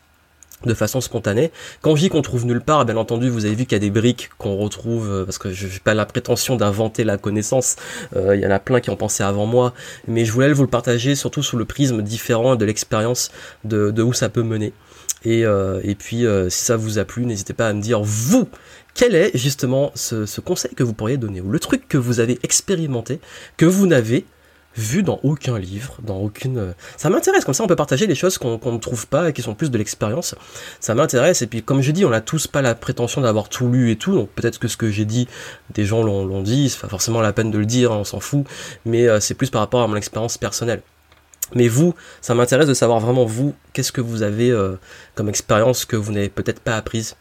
de 0.65 0.74
façon 0.74 1.02
spontanée. 1.02 1.52
Quand 1.82 1.96
je 1.96 2.02
dis 2.02 2.10
qu'on 2.10 2.22
trouve 2.22 2.46
nulle 2.46 2.62
part, 2.62 2.86
bien 2.86 2.98
entendu, 2.98 3.30
vous 3.30 3.46
avez 3.46 3.56
vu 3.56 3.65
qu'il 3.65 3.74
y 3.74 3.76
a 3.76 3.80
des 3.80 3.91
briques 3.91 4.30
qu'on 4.38 4.58
retrouve, 4.58 5.10
euh, 5.10 5.26
parce 5.26 5.38
que 5.38 5.52
je 5.52 5.67
n'ai 5.67 5.80
pas 5.84 5.93
la 5.93 6.06
prétention 6.06 6.56
d'inventer 6.56 7.04
la 7.04 7.17
connaissance, 7.17 7.76
euh, 8.15 8.36
il 8.36 8.41
y 8.41 8.48
en 8.48 8.52
a 8.52 8.60
plein 8.60 8.80
qui 8.80 8.89
ont 8.89 8.96
pensé 8.96 9.24
avant 9.24 9.46
moi, 9.46 9.74
mais 10.08 10.26
je 10.26 10.32
voulais 10.32 10.52
vous 10.52 10.63
le 10.63 10.70
partager 10.70 11.15
surtout 11.15 11.43
sous 11.43 11.58
le 11.58 11.65
prisme 11.65 12.02
différent 12.02 12.56
de 12.56 12.65
l'expérience 12.65 13.32
de, 13.65 14.02
où 14.02 14.13
ça 14.13 14.30
peut 14.30 14.43
mener. 14.43 14.74
Et, 15.24 15.46
euh, 15.46 15.82
puis, 15.98 16.26
si 16.50 16.65
ça 16.65 16.76
vous 16.76 16.98
a 17.00 17.06
plu, 17.06 17.26
n'hésitez 17.26 17.54
pas 17.54 17.67
à 17.67 17.74
me 17.74 17.82
dire, 17.82 18.02
vous, 18.02 18.48
quel 18.93 19.13
est 19.13 19.38
justement 19.38 19.91
ce, 19.93 20.26
ce 20.26 20.41
conseil 20.41 20.74
que 20.74 20.84
vous 20.84 20.93
pourriez 20.93 21.17
donner, 21.17 21.41
ou 21.41 21.52
le 21.52 21.60
truc 21.60 21.88
que 21.88 21.98
vous 21.98 22.20
avez 22.20 22.39
expérimenté, 22.41 23.20
que 23.58 23.65
vous 23.65 23.86
n'avez 23.86 24.26
vu 24.78 25.04
dans 25.04 25.20
aucun 25.24 25.58
livre, 25.58 25.98
dans 26.04 26.18
aucune. 26.18 26.58
Euh, 26.58 26.72
ça 26.96 27.10
m'intéresse, 27.10 27.44
comme 27.44 27.54
ça 27.54 27.63
on 27.63 27.68
peut 27.68 27.76
partager 27.76 28.08
des 28.08 28.16
choses 28.16 28.38
qu'on 28.38 28.60
ne 28.72 28.78
trouve 28.78 29.08
pas 29.08 29.30
et 29.30 29.34
qui 29.34 29.42
sont 29.42 29.56
plus 29.56 29.72
de 29.72 29.78
l'expérience. 29.78 30.36
Ça 30.80 30.96
m'intéresse, 30.96 31.42
et 31.42 31.48
puis 31.48 31.63
comme 31.63 31.82
je 31.82 31.92
dis, 31.92 32.06
on 32.06 32.10
n'a 32.10 32.22
tous 32.22 32.48
pas 32.48 32.62
la 32.62 32.76
prétention 32.76 33.22
d'avoir 33.22 33.50
tout 33.50 33.70
lu 33.70 33.92
et 33.92 33.96
tout, 33.96 34.13
donc 34.13 34.30
peut-être 34.30 34.60
que 34.60 34.68
ce 34.68 34.78
que 34.78 34.90
j'ai 34.90 35.06
dit, 35.06 35.28
des 35.74 35.86
gens 35.86 36.04
l'ont 36.04 36.42
dit, 36.42 36.70
c'est 36.70 36.80
pas 36.80 36.90
forcément 36.90 37.22
la 37.22 37.34
peine 37.34 37.52
de 37.52 37.58
le 37.58 37.66
dire, 37.66 37.92
on 37.92 38.04
s'en 38.04 38.20
fout, 38.20 38.46
mais 38.86 39.08
euh, 39.08 39.20
c'est 39.20 39.34
plus 39.34 39.50
par 39.50 39.62
rapport 39.62 39.82
à 39.82 39.88
mon 39.88 39.96
expérience 39.96 40.38
personnelle. 40.38 40.82
Mais 41.56 41.68
vous, 41.68 41.96
ça 42.22 42.36
m'intéresse 42.36 42.68
de 42.68 42.74
savoir 42.74 43.00
vraiment 43.00 43.26
vous, 43.26 43.56
qu'est-ce 43.74 43.92
que 43.92 44.02
vous 44.02 44.22
avez 44.22 44.52
euh, 44.52 44.76
comme 45.16 45.30
expérience 45.30 45.86
que 45.86 45.96
vous 45.96 46.12
n'avez 46.12 46.30
peut-être 46.30 46.60
pas 46.60 46.76
apprise 46.76 47.16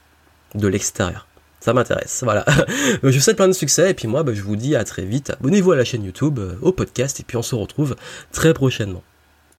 de 0.54 0.66
l'extérieur 0.68 1.26
ça 1.66 1.74
m'intéresse. 1.74 2.20
Voilà. 2.22 2.44
je 3.02 3.08
vous 3.08 3.20
souhaite 3.20 3.38
plein 3.38 3.48
de 3.48 3.52
succès 3.52 3.90
et 3.90 3.94
puis 3.94 4.06
moi 4.06 4.22
bah, 4.22 4.32
je 4.32 4.42
vous 4.42 4.54
dis 4.54 4.76
à 4.76 4.84
très 4.84 5.04
vite. 5.04 5.30
Abonnez-vous 5.30 5.72
à 5.72 5.76
la 5.76 5.84
chaîne 5.84 6.04
YouTube, 6.04 6.38
euh, 6.38 6.54
au 6.62 6.70
podcast 6.70 7.18
et 7.18 7.24
puis 7.24 7.36
on 7.36 7.42
se 7.42 7.56
retrouve 7.56 7.96
très 8.30 8.54
prochainement. 8.54 9.02